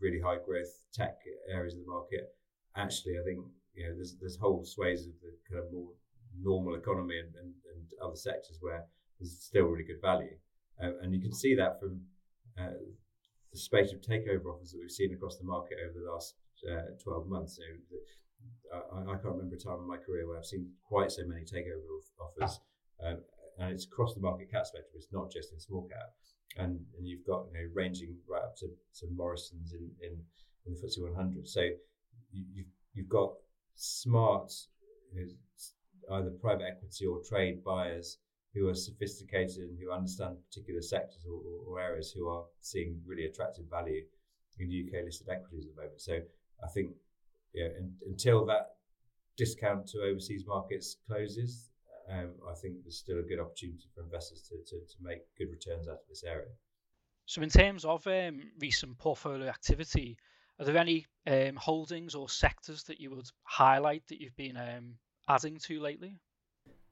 really 0.00 0.20
high 0.20 0.38
growth 0.44 0.72
tech 0.92 1.16
areas 1.50 1.74
of 1.74 1.80
the 1.80 1.90
market, 1.90 2.34
actually, 2.76 3.14
I 3.20 3.24
think 3.24 3.40
you 3.74 3.86
know 3.86 3.94
there's 3.94 4.16
there's 4.20 4.38
whole 4.38 4.64
sways 4.64 5.06
of 5.06 5.14
the 5.22 5.32
kind 5.48 5.64
of 5.64 5.72
more 5.72 5.90
normal 6.40 6.74
economy 6.74 7.18
and, 7.18 7.34
and, 7.36 7.54
and 7.74 7.84
other 8.02 8.16
sectors 8.16 8.58
where 8.60 8.84
there's 9.18 9.38
still 9.40 9.66
really 9.66 9.84
good 9.84 10.00
value, 10.02 10.36
uh, 10.82 10.90
and 11.02 11.14
you 11.14 11.20
can 11.20 11.32
see 11.32 11.54
that 11.54 11.78
from 11.80 12.00
uh, 12.58 12.78
the 13.52 13.58
spate 13.58 13.92
of 13.92 14.00
takeover 14.00 14.52
offers 14.52 14.72
that 14.72 14.78
we've 14.80 14.90
seen 14.90 15.14
across 15.14 15.38
the 15.38 15.44
market 15.44 15.78
over 15.82 15.98
the 16.04 16.10
last 16.10 16.34
uh, 16.70 16.90
12 17.02 17.28
months. 17.28 17.56
So 17.56 17.62
I, 18.72 19.02
I, 19.02 19.14
can't 19.14 19.36
remember 19.36 19.56
a 19.56 19.58
time 19.58 19.78
in 19.78 19.86
my 19.86 19.96
career 19.96 20.26
where 20.26 20.38
I've 20.38 20.46
seen 20.46 20.66
quite 20.82 21.10
so 21.10 21.22
many 21.26 21.42
takeover 21.42 21.86
offers. 22.20 22.60
Um, 23.04 23.18
and 23.58 23.72
it's 23.72 23.86
across 23.86 24.14
the 24.14 24.20
market 24.20 24.50
cap 24.50 24.66
spectrum. 24.66 24.94
It's 24.96 25.12
not 25.12 25.30
just 25.30 25.52
in 25.52 25.60
small 25.60 25.88
cap. 25.88 26.10
And, 26.56 26.78
and 26.96 27.06
you've 27.06 27.26
got 27.26 27.46
you 27.52 27.58
know 27.58 27.68
ranging 27.74 28.16
right 28.28 28.42
up 28.42 28.56
to, 28.58 28.66
to 28.66 29.06
Morrison's 29.14 29.72
in, 29.72 29.90
in, 30.02 30.18
in 30.66 30.74
the 30.74 30.86
FTSE 30.86 31.02
100. 31.02 31.48
So 31.48 31.62
you, 32.32 32.44
you've, 32.54 32.66
you've 32.94 33.08
got 33.08 33.32
smart 33.74 34.52
you 35.12 35.26
know, 35.26 36.16
either 36.16 36.30
private 36.40 36.64
equity 36.64 37.06
or 37.06 37.20
trade 37.22 37.64
buyers 37.64 38.18
who 38.54 38.68
are 38.68 38.74
sophisticated 38.74 39.64
and 39.68 39.78
who 39.80 39.90
understand 39.90 40.36
particular 40.48 40.80
sectors 40.80 41.24
or, 41.28 41.40
or, 41.66 41.80
areas 41.80 42.12
who 42.12 42.28
are 42.28 42.44
seeing 42.60 43.00
really 43.04 43.24
attractive 43.24 43.64
value 43.68 44.02
in 44.60 44.68
UK 44.68 45.04
listed 45.04 45.28
equities 45.28 45.66
at 45.66 45.74
the 45.74 45.82
moment. 45.82 46.00
So 46.00 46.20
I 46.62 46.68
think 46.72 46.90
yeah, 47.52 47.66
in, 47.78 47.92
until 48.06 48.44
that 48.46 48.76
discount 49.36 49.88
to 49.88 50.02
overseas 50.02 50.44
markets 50.46 50.96
closes, 51.08 51.70
um, 52.10 52.30
I 52.50 52.54
think 52.54 52.82
there's 52.82 52.98
still 52.98 53.18
a 53.18 53.22
good 53.22 53.40
opportunity 53.40 53.88
for 53.94 54.02
investors 54.02 54.42
to, 54.48 54.56
to, 54.56 54.80
to 54.80 54.96
make 55.00 55.22
good 55.38 55.50
returns 55.50 55.88
out 55.88 55.94
of 55.94 56.08
this 56.08 56.24
area. 56.24 56.52
So, 57.26 57.42
in 57.42 57.48
terms 57.48 57.84
of 57.84 58.06
um, 58.06 58.42
recent 58.60 58.98
portfolio 58.98 59.48
activity, 59.48 60.18
are 60.58 60.66
there 60.66 60.76
any 60.76 61.06
um, 61.26 61.56
holdings 61.56 62.14
or 62.14 62.28
sectors 62.28 62.84
that 62.84 63.00
you 63.00 63.10
would 63.10 63.28
highlight 63.44 64.06
that 64.08 64.20
you've 64.20 64.36
been 64.36 64.56
um, 64.56 64.96
adding 65.28 65.58
to 65.58 65.80
lately? 65.80 66.18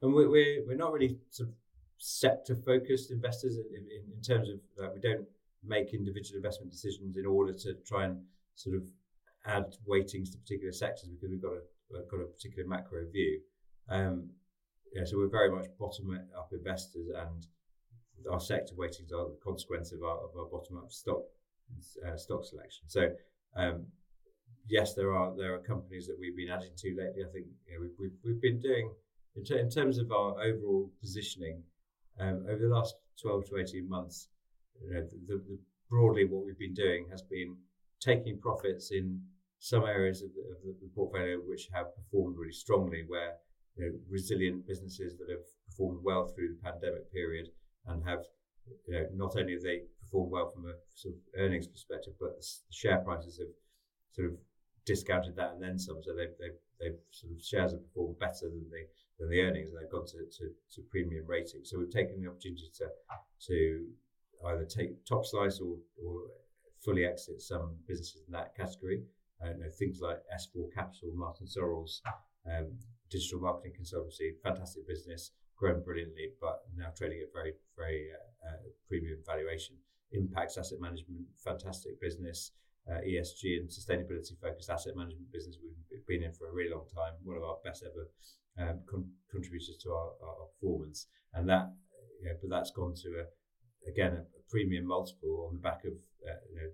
and 0.02 0.12
we're, 0.12 0.28
we're, 0.28 0.66
we're 0.66 0.76
not 0.76 0.92
really 0.92 1.16
sort 1.30 1.48
of 1.48 1.54
sector 1.98 2.54
focused 2.54 3.10
investors 3.10 3.56
in, 3.56 3.64
in, 3.76 4.12
in 4.14 4.22
terms 4.22 4.48
of 4.48 4.56
that 4.76 4.92
we 4.92 5.00
don't 5.00 5.24
make 5.64 5.94
individual 5.94 6.36
investment 6.36 6.70
decisions 6.70 7.16
in 7.16 7.24
order 7.24 7.52
to 7.52 7.74
try 7.86 8.04
and 8.04 8.20
sort 8.56 8.76
of 8.76 8.82
add 9.46 9.76
weightings 9.86 10.30
to 10.30 10.38
particular 10.38 10.72
sectors 10.72 11.08
because 11.08 11.30
we've 11.30 11.42
got 11.42 11.52
a 11.52 12.02
got 12.10 12.20
a 12.20 12.24
particular 12.24 12.68
macro 12.68 13.04
view. 13.10 13.40
Um, 13.88 14.30
yeah, 14.94 15.04
so 15.04 15.18
we're 15.18 15.28
very 15.28 15.50
much 15.50 15.66
bottom 15.78 16.18
up 16.36 16.50
investors, 16.52 17.08
and 17.14 17.46
our 18.30 18.40
sector 18.40 18.74
weightings 18.76 19.12
are 19.12 19.26
the 19.28 19.38
consequence 19.42 19.92
of 19.92 20.02
our, 20.02 20.18
of 20.18 20.30
our 20.38 20.46
bottom 20.46 20.78
up 20.78 20.90
stock 20.90 21.22
uh, 22.06 22.16
stock 22.16 22.44
selection. 22.44 22.84
So 22.88 23.10
um, 23.56 23.86
yes, 24.68 24.94
there 24.94 25.12
are 25.14 25.34
there 25.36 25.54
are 25.54 25.58
companies 25.58 26.06
that 26.06 26.16
we've 26.18 26.36
been 26.36 26.50
adding 26.50 26.72
to 26.76 26.88
lately. 26.96 27.22
I 27.22 27.32
think 27.32 27.46
you 27.66 27.74
know, 27.74 27.80
we've, 27.80 27.96
we've, 27.98 28.18
we've 28.24 28.42
been 28.42 28.60
doing 28.60 28.90
in, 29.36 29.44
t- 29.44 29.58
in 29.58 29.70
terms 29.70 29.98
of 29.98 30.10
our 30.12 30.40
overall 30.42 30.90
positioning, 31.00 31.62
um, 32.20 32.44
over 32.48 32.68
the 32.68 32.74
last 32.74 32.96
12 33.20 33.48
to 33.48 33.58
18 33.58 33.88
months, 33.88 34.28
you 34.82 34.92
know, 34.92 35.00
the, 35.26 35.34
the, 35.48 35.58
broadly 35.88 36.24
what 36.24 36.44
we've 36.44 36.58
been 36.58 36.74
doing 36.74 37.06
has 37.10 37.22
been 37.22 37.54
taking 38.00 38.38
profits 38.38 38.92
in 38.92 39.20
some 39.58 39.84
areas 39.84 40.22
of 40.22 40.30
the, 40.34 40.70
of 40.70 40.80
the, 40.80 40.88
portfolio 40.94 41.36
which 41.36 41.68
have 41.72 41.94
performed 41.94 42.36
really 42.38 42.52
strongly, 42.52 43.04
where 43.06 43.34
you 43.76 43.84
know, 43.84 43.92
resilient 44.10 44.66
businesses 44.66 45.16
that 45.18 45.30
have 45.30 45.44
performed 45.66 46.00
well 46.02 46.26
through 46.26 46.48
the 46.48 46.62
pandemic 46.62 47.10
period 47.12 47.48
and 47.86 48.02
have, 48.04 48.20
you 48.86 48.94
know, 48.94 49.06
not 49.14 49.36
only 49.36 49.54
have 49.54 49.62
they 49.62 49.82
performed 50.00 50.30
well 50.30 50.50
from 50.50 50.66
a 50.66 50.74
sort 50.94 51.14
of 51.14 51.20
earnings 51.38 51.66
perspective, 51.66 52.14
but 52.20 52.36
the 52.36 52.46
share 52.70 52.98
prices 52.98 53.38
have 53.38 53.48
sort 54.12 54.28
of 54.28 54.36
discounted 54.84 55.36
that 55.36 55.52
and 55.52 55.62
then 55.62 55.78
some. 55.78 56.02
So 56.02 56.14
they've, 56.14 56.34
they've, 56.38 56.58
they've 56.80 57.00
sort 57.10 57.32
of 57.32 57.42
shares 57.42 57.72
have 57.72 57.82
performed 57.82 58.18
better 58.18 58.48
than 58.48 58.66
the 58.70 58.86
than 59.18 59.30
the 59.30 59.40
earnings, 59.40 59.70
and 59.70 59.80
they've 59.80 59.90
gone 59.90 60.06
to, 60.06 60.18
to, 60.18 60.50
to 60.74 60.82
premium 60.90 61.24
ratings. 61.26 61.70
So 61.70 61.78
we've 61.78 61.90
taken 61.90 62.20
the 62.20 62.28
opportunity 62.28 62.70
to 62.78 62.86
to 63.48 63.86
either 64.46 64.64
take 64.64 65.04
top 65.04 65.24
slice 65.24 65.60
or, 65.60 65.76
or 66.04 66.22
fully 66.84 67.04
exit 67.04 67.40
some 67.40 67.76
businesses 67.86 68.22
in 68.26 68.32
that 68.32 68.56
category. 68.56 69.02
Uh, 69.42 69.50
you 69.50 69.58
know, 69.58 69.70
things 69.78 70.00
like 70.00 70.18
S4 70.34 70.72
Capital, 70.74 71.10
Martin 71.14 71.46
Sorrell's, 71.46 72.02
um, 72.46 72.66
digital 73.12 73.40
marketing 73.40 73.76
consultancy, 73.76 74.32
fantastic 74.42 74.88
business, 74.88 75.30
grown 75.56 75.82
brilliantly, 75.82 76.32
but 76.40 76.64
now 76.76 76.88
trading 76.96 77.20
at 77.20 77.32
very, 77.32 77.52
very 77.76 78.08
uh, 78.10 78.48
uh, 78.48 78.58
premium 78.88 79.18
valuation. 79.26 79.76
Impax 80.16 80.58
Asset 80.58 80.80
Management, 80.80 81.20
fantastic 81.44 82.00
business. 82.00 82.52
Uh, 82.90 82.98
ESG 83.06 83.60
and 83.60 83.70
sustainability 83.70 84.34
focused 84.42 84.68
asset 84.68 84.96
management 84.96 85.30
business 85.30 85.56
we've 85.62 86.06
been 86.08 86.24
in 86.24 86.32
for 86.32 86.48
a 86.48 86.52
really 86.52 86.74
long 86.74 86.82
time. 86.92 87.12
One 87.22 87.36
of 87.36 87.44
our 87.44 87.58
best 87.62 87.84
ever 87.86 88.10
um, 88.58 88.80
con- 88.90 89.08
contributors 89.30 89.78
to 89.84 89.90
our, 89.92 90.10
our, 90.18 90.46
performance, 90.58 91.06
and 91.32 91.48
that, 91.48 91.70
you 92.20 92.26
know, 92.26 92.34
but 92.42 92.50
that's 92.50 92.72
gone 92.72 92.94
to 93.06 93.22
a 93.22 93.88
again 93.88 94.12
a, 94.18 94.22
a 94.22 94.42
premium 94.50 94.84
multiple 94.84 95.46
on 95.46 95.54
the 95.54 95.62
back 95.62 95.84
of 95.84 95.92
uh, 96.26 96.42
you 96.50 96.56
know, 96.56 96.68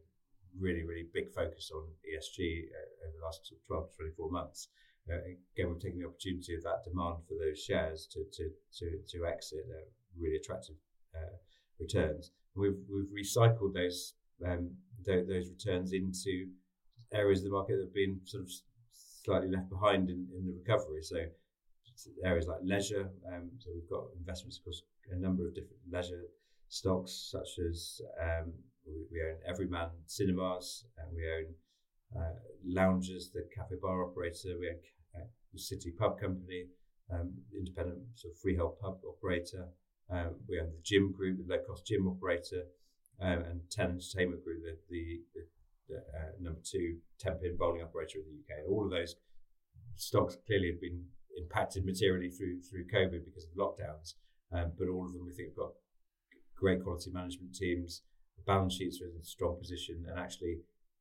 really 0.59 0.83
really 0.83 1.05
big 1.13 1.29
focus 1.31 1.71
on 1.75 1.85
ESG 2.09 2.73
uh, 2.73 3.05
over 3.05 3.17
the 3.21 3.25
last 3.25 3.53
12 3.67 3.91
to 3.91 3.97
24 3.97 4.31
months. 4.31 4.69
Uh, 5.11 5.25
again, 5.57 5.71
we've 5.71 5.81
taken 5.81 5.99
the 5.99 6.07
opportunity 6.07 6.55
of 6.55 6.63
that 6.63 6.85
demand 6.85 7.17
for 7.27 7.35
those 7.39 7.59
shares 7.59 8.07
to 8.13 8.25
to 8.33 8.51
to, 8.79 8.99
to 9.09 9.27
exit 9.27 9.65
at 9.71 9.89
really 10.19 10.37
attractive 10.37 10.77
uh, 11.15 11.37
returns 11.81 12.33
we've 12.59 12.79
we've 12.93 13.25
recycled 13.25 13.73
those 13.75 14.15
um, 14.47 14.71
th- 15.05 15.27
those 15.27 15.49
returns 15.49 15.93
into 15.93 16.49
areas 17.15 17.41
of 17.41 17.45
the 17.45 17.51
market 17.51 17.77
that 17.77 17.87
have 17.87 17.95
been 17.95 18.21
sort 18.25 18.43
of 18.43 18.51
slightly 18.93 19.49
left 19.49 19.71
behind 19.71 20.11
in, 20.11 20.27
in 20.37 20.45
the 20.45 20.53
recovery. 20.53 21.03
So 21.03 21.17
areas 22.25 22.47
like 22.47 22.61
leisure. 22.63 23.11
Um, 23.27 23.51
so 23.59 23.71
we've 23.75 23.89
got 23.91 24.05
investments 24.19 24.59
across 24.59 24.83
a 25.11 25.17
number 25.17 25.47
of 25.47 25.55
different 25.55 25.81
leisure 25.91 26.25
stocks, 26.69 27.31
such 27.33 27.59
as 27.69 28.01
um, 28.23 28.53
we, 28.87 28.93
we, 29.11 29.21
own 29.23 29.37
Everyman 29.49 29.89
Cinemas, 30.07 30.85
and 30.99 31.09
we 31.15 31.25
own 31.27 31.47
uh, 32.17 32.35
Loungers, 32.65 33.31
the 33.33 33.49
cafe 33.55 33.75
bar 33.83 34.05
operator. 34.05 34.57
We 34.61 34.69
own 34.69 34.77
uh, 34.77 34.98
the 35.53 35.59
City 35.59 35.91
Pub 35.91 36.21
Company, 36.21 36.67
um, 37.13 37.33
independent 37.57 37.99
sort 38.15 38.35
of 38.35 38.41
freehold 38.41 38.79
pub 38.81 38.99
operator. 39.07 39.69
Um, 40.11 40.37
we 40.49 40.61
own 40.61 40.71
the 40.71 40.83
Gym 40.83 41.13
Group, 41.13 41.39
the 41.39 41.55
low 41.55 41.61
cost 41.67 41.87
gym 41.87 42.07
operator, 42.09 42.65
um, 43.21 43.43
and 43.43 43.61
Ten 43.71 43.91
Entertainment 43.91 44.45
Group, 44.45 44.63
the, 44.63 44.77
the, 44.91 45.21
the, 45.89 45.97
uh, 45.97 46.33
number 46.41 46.61
two 46.65 46.99
10 47.19 47.35
pin 47.35 47.57
bowling 47.59 47.83
operator 47.83 48.19
in 48.19 48.25
the 48.25 48.41
UK. 48.41 48.61
And 48.61 48.73
all 48.73 48.85
of 48.85 48.91
those 48.91 49.17
stocks 49.97 50.37
clearly 50.47 50.71
have 50.73 50.81
been 50.81 51.05
impacted 51.37 51.85
materially 51.85 52.31
through 52.31 52.61
through 52.63 52.87
COVID 52.87 53.25
because 53.25 53.45
of 53.45 53.57
lockdowns. 53.57 54.15
Um, 54.53 54.73
but 54.79 54.89
all 54.89 55.07
of 55.07 55.13
them, 55.13 55.27
we 55.27 55.33
think, 55.33 55.49
have 55.51 55.57
got 55.57 55.73
great 56.57 56.83
quality 56.83 57.11
management 57.11 57.55
teams. 57.55 58.03
The 58.37 58.45
balance 58.45 58.75
sheets 58.75 59.01
are 59.03 59.07
in 59.07 59.21
a 59.21 59.25
strong 59.25 59.59
position, 59.61 60.05
and 60.09 60.19
actually, 60.19 60.59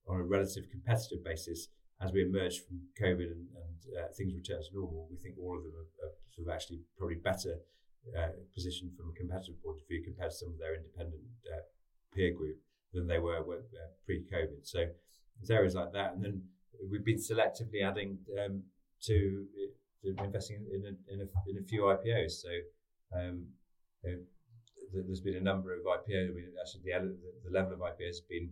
on 0.07 0.19
a 0.19 0.23
relative 0.23 0.69
competitive 0.69 1.23
basis, 1.23 1.69
as 2.01 2.11
we 2.11 2.21
emerge 2.21 2.61
from 2.65 2.81
COVID 2.99 3.31
and, 3.31 3.47
and 3.49 3.77
uh, 3.97 4.07
things 4.15 4.33
return 4.33 4.61
to 4.61 4.73
normal, 4.73 5.07
we 5.09 5.17
think 5.17 5.35
all 5.41 5.57
of 5.57 5.63
them 5.63 5.73
are, 5.73 5.89
are 6.05 6.13
sort 6.33 6.47
of 6.47 6.53
actually 6.53 6.81
probably 6.97 7.15
better 7.15 7.57
uh, 8.15 8.37
position 8.53 8.91
from 8.95 9.09
a 9.09 9.17
competitive 9.17 9.61
point 9.63 9.81
of 9.81 9.87
view 9.87 10.03
compared 10.03 10.31
to 10.31 10.37
some 10.37 10.49
of 10.49 10.59
their 10.59 10.75
independent 10.75 11.21
uh, 11.49 11.65
peer 12.13 12.33
group 12.33 12.57
than 12.93 13.07
they 13.07 13.19
were 13.19 13.37
uh, 13.37 13.89
pre-COVID. 14.05 14.63
So 14.63 14.85
there's 15.37 15.51
areas 15.51 15.75
like 15.75 15.91
that, 15.93 16.13
and 16.13 16.23
then 16.23 16.41
we've 16.89 17.05
been 17.05 17.17
selectively 17.17 17.83
adding 17.83 18.17
um, 18.39 18.63
to, 19.03 19.45
to, 20.03 20.23
investing 20.23 20.65
in 20.71 20.85
a, 20.85 21.13
in 21.13 21.21
a, 21.21 21.27
in 21.49 21.57
a 21.57 21.67
few 21.67 21.81
IPOs. 21.81 22.31
So 22.41 22.49
um, 23.15 23.45
you 24.03 24.11
know, 24.11 25.03
there's 25.05 25.21
been 25.21 25.35
a 25.35 25.41
number 25.41 25.73
of 25.73 25.81
IPOs. 25.81 26.29
I 26.29 26.33
mean, 26.33 26.45
actually, 26.61 26.81
the, 26.85 27.17
the 27.43 27.51
level 27.51 27.73
of 27.73 27.79
IPOs 27.79 28.07
has 28.07 28.21
been 28.21 28.49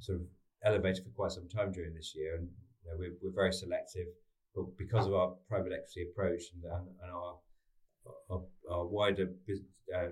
sort 0.00 0.20
of 0.20 0.26
elevated 0.64 1.04
for 1.04 1.10
quite 1.10 1.32
some 1.32 1.48
time 1.48 1.72
during 1.72 1.94
this 1.94 2.14
year, 2.16 2.36
and 2.36 2.48
know, 2.88 2.96
we're, 2.98 3.16
we're 3.22 3.34
very 3.34 3.52
selective. 3.52 4.06
But 4.54 4.76
because 4.76 5.06
of 5.06 5.14
our 5.14 5.34
private 5.48 5.72
equity 5.72 6.08
approach 6.10 6.42
and, 6.54 6.64
and, 6.64 6.86
and 7.02 7.10
our 7.12 7.36
our, 8.30 8.42
our 8.70 8.86
wider 8.86 9.28
uh, 9.94 10.08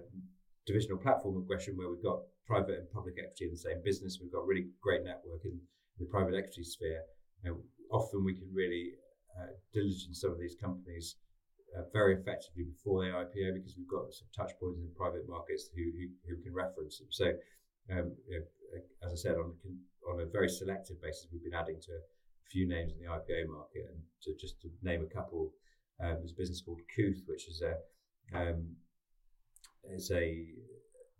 divisional 0.67 0.99
platform 0.99 1.37
aggression, 1.37 1.77
where 1.77 1.89
we've 1.89 2.03
got 2.03 2.21
private 2.47 2.79
and 2.79 2.91
public 2.91 3.15
equity 3.19 3.47
in 3.47 3.51
the 3.51 3.57
same 3.57 3.83
business. 3.85 4.19
We've 4.21 4.33
got 4.33 4.47
a 4.47 4.47
really 4.47 4.69
great 4.81 5.05
network 5.05 5.45
in 5.45 5.59
the 5.99 6.07
private 6.07 6.35
equity 6.35 6.65
sphere. 6.65 7.03
You 7.43 7.51
know, 7.51 7.57
often 7.91 8.25
we 8.25 8.35
can 8.35 8.49
really 8.53 8.93
uh, 9.35 9.53
diligence 9.73 10.21
some 10.21 10.33
of 10.33 10.39
these 10.39 10.57
companies 10.61 11.17
uh, 11.77 11.83
very 11.93 12.15
effectively 12.15 12.65
before 12.65 13.03
they 13.03 13.11
IPO 13.11 13.55
because 13.55 13.75
we've 13.77 13.91
got 13.91 14.13
some 14.15 14.29
touch 14.35 14.53
points 14.61 14.81
in 14.81 14.89
private 14.97 15.29
markets 15.29 15.69
who, 15.75 15.83
who, 15.83 16.07
who 16.29 16.43
can 16.43 16.55
reference 16.55 16.99
them. 16.99 17.09
So, 17.11 17.27
um, 17.91 18.15
you 18.29 18.41
know, 18.41 18.45
as 19.07 19.13
I 19.13 19.17
said, 19.17 19.37
on, 19.37 19.53
on 20.09 20.21
a 20.21 20.27
very 20.27 20.49
selective 20.49 21.03
basis, 21.03 21.27
we've 21.33 21.45
been 21.45 21.59
adding 21.59 21.81
to 21.83 21.93
a 21.93 22.03
few 22.51 22.69
names 22.69 22.93
in 22.93 22.99
the 22.99 23.11
IPO 23.11 23.49
market. 23.49 23.87
And 23.91 24.03
to 24.23 24.35
just 24.39 24.61
to 24.63 24.69
name 24.83 25.03
a 25.03 25.15
couple, 25.15 25.53
um, 26.03 26.17
there's 26.19 26.33
a 26.33 26.41
business 26.41 26.63
called 26.65 26.81
Kooth, 26.97 27.21
which 27.27 27.49
is 27.49 27.63
a 27.63 27.77
um, 28.37 28.77
is 29.91 30.11
a 30.11 30.45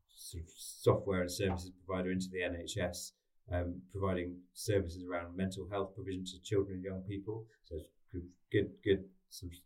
sort 0.09 0.43
of 0.43 0.51
software 0.57 1.21
and 1.21 1.31
services 1.31 1.71
provider 1.87 2.11
into 2.11 2.27
the 2.31 2.41
NHS, 2.41 3.13
um, 3.53 3.81
providing 3.93 4.37
services 4.55 5.05
around 5.09 5.37
mental 5.37 5.69
health 5.71 5.95
provision 5.95 6.25
to 6.25 6.41
children 6.43 6.77
and 6.77 6.85
young 6.85 7.03
people. 7.03 7.47
So 7.65 7.77
it's 7.77 7.89
good, 8.13 8.29
good, 8.51 8.71
good 8.85 9.05
sort 9.31 9.53
of 9.53 9.59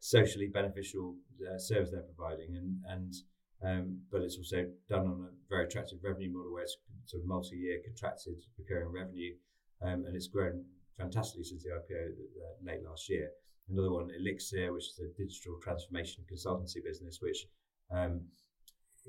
socially 0.00 0.48
beneficial 0.48 1.16
uh, 1.42 1.58
service 1.58 1.90
they're 1.92 2.02
providing, 2.14 2.56
and 2.56 2.76
and 2.88 3.14
um, 3.62 4.00
but 4.10 4.22
it's 4.22 4.36
also 4.36 4.66
done 4.88 5.06
on 5.06 5.28
a 5.28 5.32
very 5.48 5.66
attractive 5.66 5.98
revenue 6.02 6.32
model 6.32 6.52
where 6.52 6.62
it's 6.62 6.76
sort 7.06 7.22
of 7.22 7.28
multi-year 7.28 7.80
contracted 7.84 8.34
recurring 8.58 8.92
revenue, 8.92 9.34
um, 9.82 10.04
and 10.06 10.14
it's 10.14 10.28
grown 10.28 10.64
fantastically 10.98 11.44
since 11.44 11.62
the 11.62 11.70
IPO 11.70 12.08
uh, 12.08 12.64
late 12.64 12.84
last 12.84 13.08
year. 13.08 13.30
Another 13.68 13.90
one, 13.92 14.08
Elixirr, 14.08 14.72
which 14.72 14.84
is 14.84 15.00
a 15.00 15.20
digital 15.20 15.58
transformation 15.62 16.24
consultancy 16.32 16.82
business, 16.84 17.18
which 17.20 17.46
um, 17.90 18.20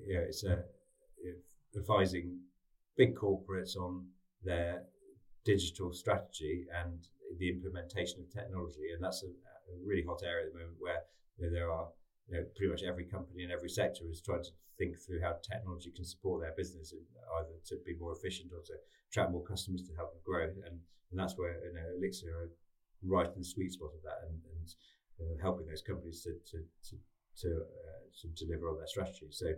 yeah, 0.07 0.19
it's 0.19 0.43
a 0.43 0.63
advising 1.77 2.39
big 2.97 3.15
corporates 3.15 3.75
on 3.75 4.05
their 4.43 4.83
digital 5.45 5.93
strategy 5.93 6.65
and 6.83 7.07
the 7.39 7.49
implementation 7.49 8.19
of 8.19 8.31
technology, 8.31 8.91
and 8.93 9.03
that's 9.03 9.23
a, 9.23 9.27
a 9.27 9.85
really 9.85 10.03
hot 10.03 10.21
area 10.25 10.47
at 10.47 10.53
the 10.53 10.59
moment 10.59 10.77
where 10.79 11.01
you 11.37 11.45
know, 11.45 11.53
there 11.53 11.71
are 11.71 11.87
you 12.27 12.37
know, 12.37 12.43
pretty 12.55 12.71
much 12.71 12.83
every 12.83 13.05
company 13.05 13.43
in 13.43 13.51
every 13.51 13.69
sector 13.69 14.03
is 14.09 14.21
trying 14.21 14.43
to 14.43 14.51
think 14.77 14.95
through 14.99 15.21
how 15.21 15.35
technology 15.41 15.91
can 15.91 16.05
support 16.05 16.41
their 16.41 16.53
business, 16.55 16.93
either 16.93 17.55
to 17.65 17.75
be 17.85 17.95
more 17.99 18.13
efficient 18.13 18.51
or 18.53 18.61
to 18.67 18.75
attract 19.09 19.31
more 19.31 19.43
customers 19.43 19.83
to 19.83 19.95
help 19.95 20.11
them 20.13 20.21
grow, 20.25 20.43
and, 20.43 20.79
and 21.11 21.17
that's 21.17 21.37
where 21.37 21.55
you 21.63 21.73
know, 21.73 21.87
Elixirr 21.97 22.35
are 22.35 22.51
right 23.03 23.27
in 23.27 23.39
the 23.39 23.45
sweet 23.45 23.71
spot 23.71 23.95
of 23.95 24.03
that 24.03 24.27
and, 24.27 24.37
and 24.53 24.67
uh, 25.21 25.41
helping 25.41 25.65
those 25.65 25.81
companies 25.81 26.21
to 26.23 26.33
to 26.45 26.63
to, 26.89 26.95
to, 27.41 27.49
uh, 27.63 28.03
to, 28.21 28.27
deliver 28.33 28.69
on 28.69 28.77
their 28.77 28.87
strategy. 28.87 29.27
So 29.29 29.53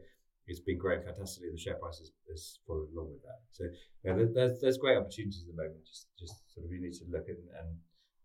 it's 0.47 0.59
been 0.59 0.77
growing 0.77 1.03
fantastically, 1.03 1.49
and 1.49 1.57
the 1.57 1.61
share 1.61 1.75
price 1.75 1.99
has, 1.99 2.11
has 2.29 2.59
followed 2.67 2.91
along 2.93 3.11
with 3.11 3.23
that. 3.23 3.39
So 3.51 3.63
yeah, 4.03 4.13
there's 4.33 4.61
there's 4.61 4.77
great 4.77 4.97
opportunities 4.97 5.43
at 5.43 5.55
the 5.55 5.61
moment. 5.61 5.83
Just 5.85 6.07
just 6.17 6.35
sort 6.53 6.65
of 6.65 6.71
you 6.71 6.81
need 6.81 6.93
to 6.93 7.05
look 7.09 7.27
at 7.29 7.37
and 7.37 7.79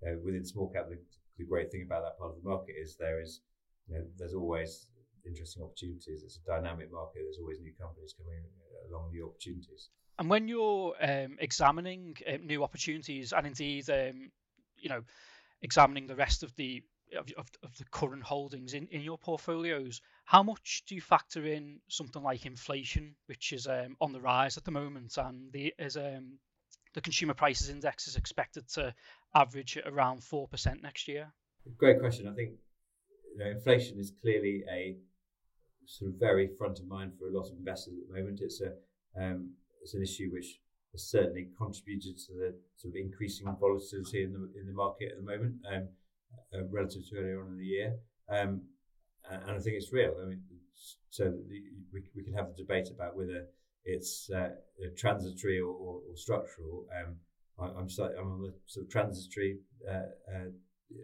uh, 0.05 0.21
within 0.23 0.45
small 0.45 0.69
cap, 0.69 0.87
the, 0.89 0.99
the, 1.39 1.45
great 1.45 1.71
thing 1.71 1.83
about 1.87 2.03
that 2.05 2.19
part 2.19 2.31
of 2.31 2.37
the 2.37 2.49
market 2.49 2.75
is 2.77 2.97
there 2.97 3.23
is 3.23 3.41
you 3.89 3.99
know, 3.99 4.05
there's 4.19 4.35
always 4.35 4.89
interesting 5.27 5.63
opportunities. 5.63 6.23
It's 6.23 6.39
a 6.39 6.51
dynamic 6.51 6.93
market. 6.93 7.23
There's 7.25 7.39
always 7.41 7.61
new 7.61 7.73
companies 7.81 8.15
coming 8.17 8.43
along, 8.91 9.11
new 9.11 9.27
opportunities. 9.27 9.89
And 10.19 10.31
when 10.31 10.49
you're 10.49 10.95
um, 11.01 11.37
examining 11.41 12.17
um, 12.33 12.47
new 12.47 12.63
opportunities, 12.63 13.33
and 13.33 13.47
indeed 13.47 13.89
um, 13.91 14.31
you 14.77 14.89
know, 14.89 15.03
examining 15.63 16.07
the 16.07 16.15
rest 16.15 16.43
of 16.43 16.55
the 16.57 16.83
of, 17.19 17.27
of, 17.37 17.47
of, 17.63 17.77
the 17.77 17.85
current 17.93 18.23
holdings 18.23 18.75
in, 18.75 18.89
in 18.89 19.01
your 19.01 19.19
portfolios, 19.19 20.01
how 20.25 20.43
much 20.43 20.83
do 20.89 20.95
you 20.95 21.01
factor 21.01 21.45
in 21.47 21.79
something 21.89 22.23
like 22.23 22.45
inflation, 22.45 23.15
which 23.27 23.53
is 23.53 23.67
um, 23.67 23.97
on 24.01 24.13
the 24.13 24.21
rise 24.21 24.57
at 24.57 24.65
the 24.65 24.71
moment, 24.71 25.17
and 25.17 25.53
the 25.53 25.73
is 25.79 25.97
um, 25.97 26.39
the 26.95 27.01
consumer 27.01 27.35
prices 27.35 27.69
index 27.69 28.09
is 28.09 28.17
expected 28.17 28.69
to 28.69 28.95
average 29.35 29.77
at 29.77 29.87
around 29.87 30.23
four 30.23 30.49
percent 30.49 30.83
next 30.83 31.09
year? 31.09 31.33
Great 31.77 31.99
question. 31.99 32.29
I 32.29 32.35
think 32.35 32.53
you 33.35 33.45
know, 33.45 33.51
inflation 33.51 33.99
is 33.99 34.13
clearly 34.23 34.63
a 34.73 34.97
sort 35.87 36.13
of 36.13 36.19
very 36.19 36.49
front 36.57 36.79
of 36.79 36.87
mind 36.87 37.13
for 37.19 37.29
a 37.29 37.33
lot 37.33 37.51
of 37.51 37.59
investors 37.59 37.95
at 38.01 38.09
the 38.09 38.21
moment. 38.21 38.41
It's 38.41 38.61
a 38.61 38.73
um, 39.21 39.51
it's 39.83 39.95
an 39.95 40.03
issue 40.03 40.31
which 40.33 40.61
has 40.93 41.03
certainly 41.03 41.49
contributed 41.59 42.17
to 42.19 42.33
the 42.33 42.55
sort 42.77 42.95
of 42.95 42.97
increasing 42.97 43.47
volatility 43.61 44.25
in 44.25 44.33
the 44.33 44.49
in 44.59 44.67
the 44.67 44.73
market 44.73 45.13
at 45.13 45.19
the 45.19 45.31
moment, 45.31 45.55
um, 45.73 45.89
uh, 46.55 46.65
relative 46.71 47.03
to 47.11 47.17
earlier 47.17 47.43
on 47.43 47.53
in 47.53 47.59
the 47.59 47.65
year. 47.65 47.95
Um, 48.31 48.63
and 49.31 49.53
I 49.53 49.59
think 49.59 49.77
it's 49.77 49.93
real. 49.93 50.15
I 50.23 50.27
mean, 50.27 50.43
so 51.11 51.33
we, 51.49 52.03
we 52.15 52.23
can 52.23 52.35
have 52.35 52.49
the 52.49 52.63
debate 52.63 52.89
about 52.95 53.17
whether 53.17 53.47
it's 53.85 54.31
uh, 54.31 54.51
transitory 54.97 55.61
or, 55.61 55.73
or, 55.73 56.01
or 56.09 56.17
structural. 56.17 56.87
Um, 56.93 57.17
I, 57.59 57.81
am 57.81 57.89
so, 57.89 58.05
I'm 58.05 58.33
on 58.33 58.43
the 58.43 58.55
sort 58.67 58.87
of 58.87 58.93
transitory. 58.93 59.59
Uh, 59.89 60.11
uh, 60.35 60.49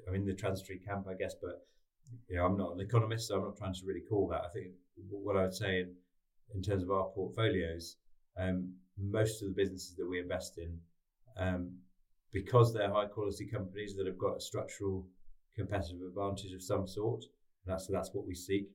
I'm 0.09 0.15
in 0.15 0.27
the 0.27 0.35
transitory 0.35 0.81
camp, 0.87 1.07
I 1.09 1.15
guess, 1.15 1.35
but 1.41 1.67
know, 2.31 2.45
I'm 2.45 2.57
not 2.57 2.75
an 2.75 2.81
economist, 2.81 3.29
so 3.29 3.37
I'm 3.37 3.45
not 3.45 3.57
trying 3.57 3.75
to 3.75 3.87
really 3.87 4.03
call 4.09 4.29
that. 4.29 4.43
I 4.45 4.49
think 4.53 4.69
what 5.11 5.37
I 5.37 5.43
would 5.43 5.55
say 5.55 5.81
in, 5.81 5.95
in 6.55 6.63
terms 6.63 6.83
of 6.83 6.91
our 6.91 7.09
portfolios, 7.15 7.97
um, 8.39 8.73
most 8.99 9.43
of 9.43 9.49
the 9.49 9.55
businesses 9.55 9.97
that 9.97 10.09
we 10.09 10.21
invest 10.21 10.59
in, 10.59 10.79
um, 11.37 11.73
because 12.33 12.73
they're 12.73 12.93
high 12.93 13.07
quality 13.07 13.47
companies 13.47 13.95
that 13.97 14.07
have 14.07 14.19
got 14.19 14.37
a 14.37 14.41
structural 14.41 15.07
competitive 15.57 16.03
advantage 16.07 16.53
of 16.53 16.63
some 16.63 16.87
sort, 16.87 17.25
that's 17.67 17.87
that's 17.87 18.11
what 18.15 18.27
we 18.27 18.35
seek. 18.35 18.69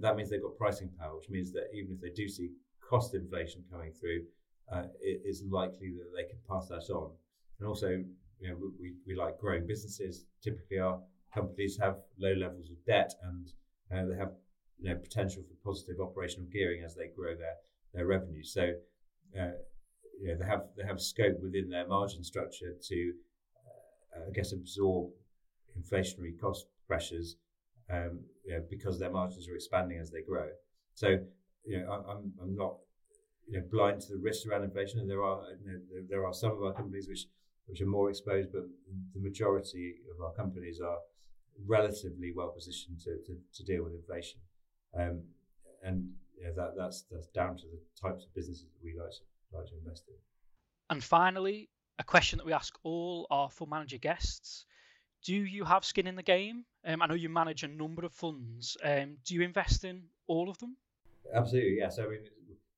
That 0.00 0.16
means 0.16 0.30
they've 0.30 0.42
got 0.42 0.56
pricing 0.56 0.90
power, 0.98 1.16
which 1.16 1.30
means 1.30 1.52
that 1.52 1.68
even 1.74 1.92
if 1.94 2.00
they 2.00 2.10
do 2.10 2.28
see 2.28 2.50
cost 2.80 3.14
inflation 3.14 3.64
coming 3.70 3.92
through, 3.92 4.24
uh, 4.72 4.84
it 5.00 5.22
is 5.24 5.44
likely 5.50 5.90
that 5.90 6.10
they 6.16 6.24
can 6.24 6.38
pass 6.48 6.68
that 6.68 6.92
on. 6.92 7.12
And 7.58 7.68
also, 7.68 7.88
you 7.88 8.48
know, 8.48 8.56
we, 8.80 8.94
we 9.06 9.14
like 9.14 9.38
growing 9.38 9.66
businesses. 9.66 10.24
Typically, 10.42 10.78
our 10.78 11.00
companies 11.34 11.78
have 11.80 11.96
low 12.18 12.32
levels 12.34 12.70
of 12.70 12.84
debt 12.86 13.12
and 13.22 13.48
uh, 13.92 14.06
they 14.10 14.18
have 14.18 14.32
you 14.80 14.90
know 14.90 14.96
potential 14.96 15.42
for 15.42 15.70
positive 15.70 16.00
operational 16.00 16.46
gearing 16.52 16.82
as 16.84 16.94
they 16.94 17.08
grow 17.16 17.34
their 17.34 17.56
their 17.94 18.06
revenue. 18.06 18.42
So, 18.42 18.74
uh, 19.38 19.52
you 20.20 20.28
know, 20.28 20.36
they 20.38 20.46
have 20.46 20.62
they 20.76 20.84
have 20.84 21.00
scope 21.00 21.40
within 21.40 21.68
their 21.68 21.86
margin 21.86 22.24
structure 22.24 22.74
to, 22.80 23.12
uh, 24.16 24.28
I 24.28 24.30
guess, 24.32 24.52
absorb 24.52 25.10
inflationary 25.78 26.38
cost 26.40 26.66
pressures 26.86 27.36
um, 27.90 28.20
you 28.44 28.54
know, 28.54 28.64
because 28.70 28.98
their 28.98 29.10
margins 29.10 29.48
are 29.48 29.54
expanding 29.54 29.98
as 29.98 30.10
they 30.10 30.22
grow. 30.22 30.48
So, 30.94 31.18
you 31.64 31.80
know, 31.80 31.90
I, 31.90 32.12
I'm 32.12 32.32
I'm 32.40 32.56
not 32.56 32.76
you 33.48 33.58
know 33.58 33.66
blind 33.70 34.00
to 34.02 34.08
the 34.12 34.18
risks 34.18 34.46
around 34.46 34.64
inflation, 34.64 35.00
and 35.00 35.10
there 35.10 35.22
are 35.22 35.42
you 35.64 35.72
know, 35.72 35.78
there, 35.90 36.02
there 36.08 36.26
are 36.26 36.34
some 36.34 36.52
of 36.52 36.62
our 36.62 36.72
companies 36.72 37.08
which 37.08 37.26
which 37.72 37.80
are 37.80 37.86
more 37.86 38.10
exposed, 38.10 38.50
but 38.52 38.64
the 39.14 39.20
majority 39.20 39.94
of 40.14 40.22
our 40.22 40.30
companies 40.34 40.78
are 40.78 40.98
relatively 41.66 42.30
well 42.36 42.50
positioned 42.50 43.00
to, 43.00 43.16
to, 43.24 43.34
to 43.54 43.64
deal 43.64 43.82
with 43.82 43.94
inflation. 43.94 44.38
Um, 44.94 45.22
and 45.82 46.10
yeah, 46.38 46.50
that, 46.54 46.74
that's 46.76 47.06
that's 47.10 47.28
down 47.28 47.56
to 47.56 47.62
the 47.62 47.80
types 47.98 48.24
of 48.24 48.34
businesses 48.34 48.66
that 48.74 48.84
we 48.84 48.94
like 49.00 49.10
to, 49.10 49.56
like 49.56 49.66
to 49.68 49.72
invest 49.82 50.04
in. 50.08 50.14
And 50.90 51.02
finally, 51.02 51.70
a 51.98 52.04
question 52.04 52.36
that 52.36 52.44
we 52.44 52.52
ask 52.52 52.78
all 52.82 53.26
our 53.30 53.48
fund 53.48 53.70
manager 53.70 53.96
guests: 53.96 54.66
Do 55.24 55.34
you 55.34 55.64
have 55.64 55.86
skin 55.86 56.06
in 56.06 56.16
the 56.16 56.22
game? 56.22 56.66
Um, 56.84 57.00
I 57.00 57.06
know 57.06 57.14
you 57.14 57.30
manage 57.30 57.62
a 57.62 57.68
number 57.68 58.04
of 58.04 58.12
funds. 58.12 58.76
Um, 58.84 59.16
do 59.24 59.34
you 59.34 59.40
invest 59.40 59.84
in 59.84 60.02
all 60.26 60.50
of 60.50 60.58
them? 60.58 60.76
Absolutely, 61.34 61.76
yes. 61.78 61.98
I 61.98 62.02
mean, 62.02 62.20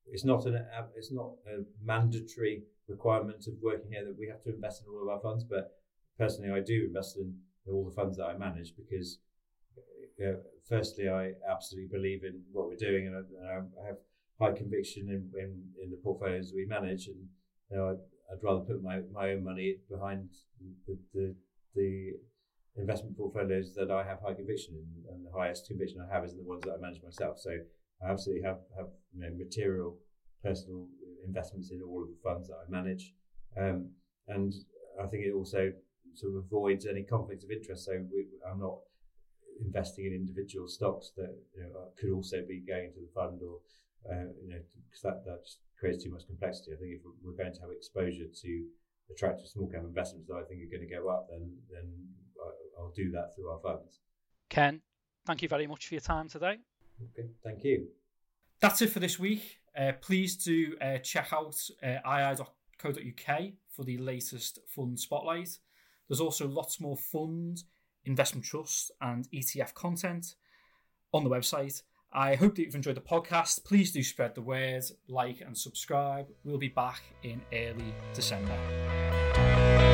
it's 0.07 0.24
not 0.24 0.46
an 0.46 0.64
it's 0.94 1.11
not 1.11 1.33
a 1.48 1.64
mandatory 1.83 2.62
requirement 2.88 3.47
of 3.47 3.55
working 3.62 3.90
here 3.90 4.05
that 4.05 4.18
we 4.18 4.29
have 4.29 4.42
to 4.44 4.55
invest 4.55 4.83
in 4.83 4.92
all 4.92 5.03
of 5.03 5.09
our 5.09 5.20
funds, 5.20 5.44
but 5.44 5.79
personally, 6.18 6.51
I 6.51 6.61
do 6.61 6.85
invest 6.87 7.16
in 7.16 7.35
all 7.70 7.85
the 7.85 7.94
funds 7.94 8.16
that 8.18 8.27
I 8.27 8.37
manage 8.37 8.75
because, 8.77 9.18
uh, 10.25 10.38
firstly, 10.68 11.09
I 11.09 11.33
absolutely 11.51 11.88
believe 11.97 12.25
in 12.25 12.42
what 12.53 12.68
we're 12.68 12.77
doing, 12.77 13.07
and 13.07 13.16
I, 13.16 13.83
I 13.83 13.87
have 13.87 13.97
high 14.40 14.53
conviction 14.53 15.09
in, 15.09 15.31
in, 15.38 15.62
in 15.83 15.90
the 15.90 15.99
portfolios 16.03 16.53
we 16.55 16.66
manage, 16.66 17.07
and 17.07 17.29
you 17.70 17.77
know, 17.77 17.88
I'd, 17.90 18.33
I'd, 18.33 18.42
rather 18.42 18.61
put 18.61 18.83
my, 18.83 19.01
my 19.12 19.31
own 19.31 19.44
money 19.44 19.77
behind 19.90 20.29
the, 20.87 20.99
the, 21.14 21.35
the 21.75 22.12
investment 22.77 23.16
portfolios 23.16 23.75
that 23.75 23.90
I 23.90 24.05
have 24.05 24.20
high 24.20 24.35
conviction 24.35 24.75
in, 24.75 25.14
and 25.14 25.25
the 25.25 25.37
highest 25.37 25.66
conviction 25.66 26.01
I 26.01 26.12
have 26.12 26.25
is 26.25 26.33
in 26.33 26.38
the 26.38 26.44
ones 26.44 26.62
that 26.64 26.73
I 26.73 26.81
manage 26.81 27.03
myself. 27.03 27.38
So 27.38 27.51
I 28.03 28.11
absolutely 28.11 28.42
have 28.47 28.59
have 28.77 28.88
you 29.14 29.20
know, 29.20 29.31
material 29.37 29.97
personal 30.42 30.87
investments 31.26 31.70
in 31.70 31.82
all 31.82 32.02
of 32.02 32.08
the 32.08 32.20
funds 32.22 32.48
that 32.48 32.56
I 32.56 32.70
manage, 32.70 33.14
um, 33.56 33.90
and 34.28 34.52
I 35.02 35.06
think 35.06 35.24
it 35.24 35.32
also 35.32 35.72
sort 36.14 36.34
of 36.34 36.44
avoids 36.44 36.87
any 36.87 37.02
conflict 37.02 37.44
of 37.44 37.50
interest. 37.50 37.84
So 37.84 37.92
we, 38.12 38.26
I'm 38.48 38.60
not 38.60 38.78
investing 39.64 40.06
in 40.06 40.12
individual 40.12 40.68
stocks 40.68 41.12
that 41.16 41.34
you 41.56 41.62
know, 41.62 41.88
could 41.98 42.10
also 42.10 42.42
be 42.46 42.60
going 42.60 42.92
to 42.92 43.00
the 43.00 43.12
fund, 43.14 43.40
or 43.42 43.58
uh, 44.10 44.30
you 44.42 44.50
know, 44.50 44.62
because 44.88 45.02
that 45.02 45.24
that 45.24 45.44
just 45.44 45.58
creates 45.78 46.04
too 46.04 46.10
much 46.10 46.26
complexity. 46.26 46.72
I 46.72 46.76
think 46.76 46.92
if 46.94 47.02
we're 47.22 47.37
going 47.37 47.54
to 47.54 47.60
have 47.60 47.70
exposure 47.70 48.26
to 48.26 48.64
attractive 49.10 49.46
small 49.46 49.68
cap 49.68 49.82
investments 49.84 50.28
that 50.28 50.37
I 50.37 50.44
think 50.44 50.62
are 50.62 50.76
going 50.76 50.88
to 50.88 50.94
go 50.94 51.08
up, 51.08 51.28
then 51.30 51.50
then 51.70 51.90
I'll 52.78 52.92
do 52.94 53.10
that 53.12 53.34
through 53.34 53.50
our 53.50 53.60
funds. 53.60 54.00
Ken, 54.50 54.80
thank 55.26 55.42
you 55.42 55.48
very 55.48 55.66
much 55.66 55.88
for 55.88 55.94
your 55.94 56.00
time 56.00 56.28
today. 56.28 56.58
Okay, 57.02 57.28
thank 57.42 57.64
you. 57.64 57.88
That's 58.60 58.82
it 58.82 58.90
for 58.90 59.00
this 59.00 59.18
week. 59.18 59.60
Uh, 59.78 59.92
please 60.00 60.37
do 60.37 60.76
uh, 60.80 60.98
check 60.98 61.32
out 61.32 61.56
uh, 61.82 61.98
ii.co.uk 62.06 63.42
for 63.68 63.84
the 63.84 63.98
latest 63.98 64.58
fund 64.68 64.98
spotlight. 64.98 65.58
There's 66.08 66.20
also 66.20 66.46
lots 66.46 66.80
more 66.80 66.96
fund, 66.96 67.64
investment 68.04 68.44
trust, 68.44 68.90
and 69.00 69.28
ETF 69.30 69.74
content 69.74 70.34
on 71.12 71.24
the 71.24 71.30
website. 71.30 71.82
I 72.12 72.37
hope 72.37 72.54
that 72.54 72.62
you've 72.62 72.74
enjoyed 72.76 72.96
the 72.96 73.00
podcast. 73.00 73.64
Please 73.64 73.90
do 73.90 74.02
spread 74.02 74.37
the 74.37 74.42
word, 74.42 74.84
like, 75.08 75.40
and 75.40 75.58
subscribe. 75.58 76.28
We'll 76.44 76.58
be 76.58 76.68
back 76.68 77.02
in 77.24 77.40
early 77.52 77.92
December. 78.14 79.93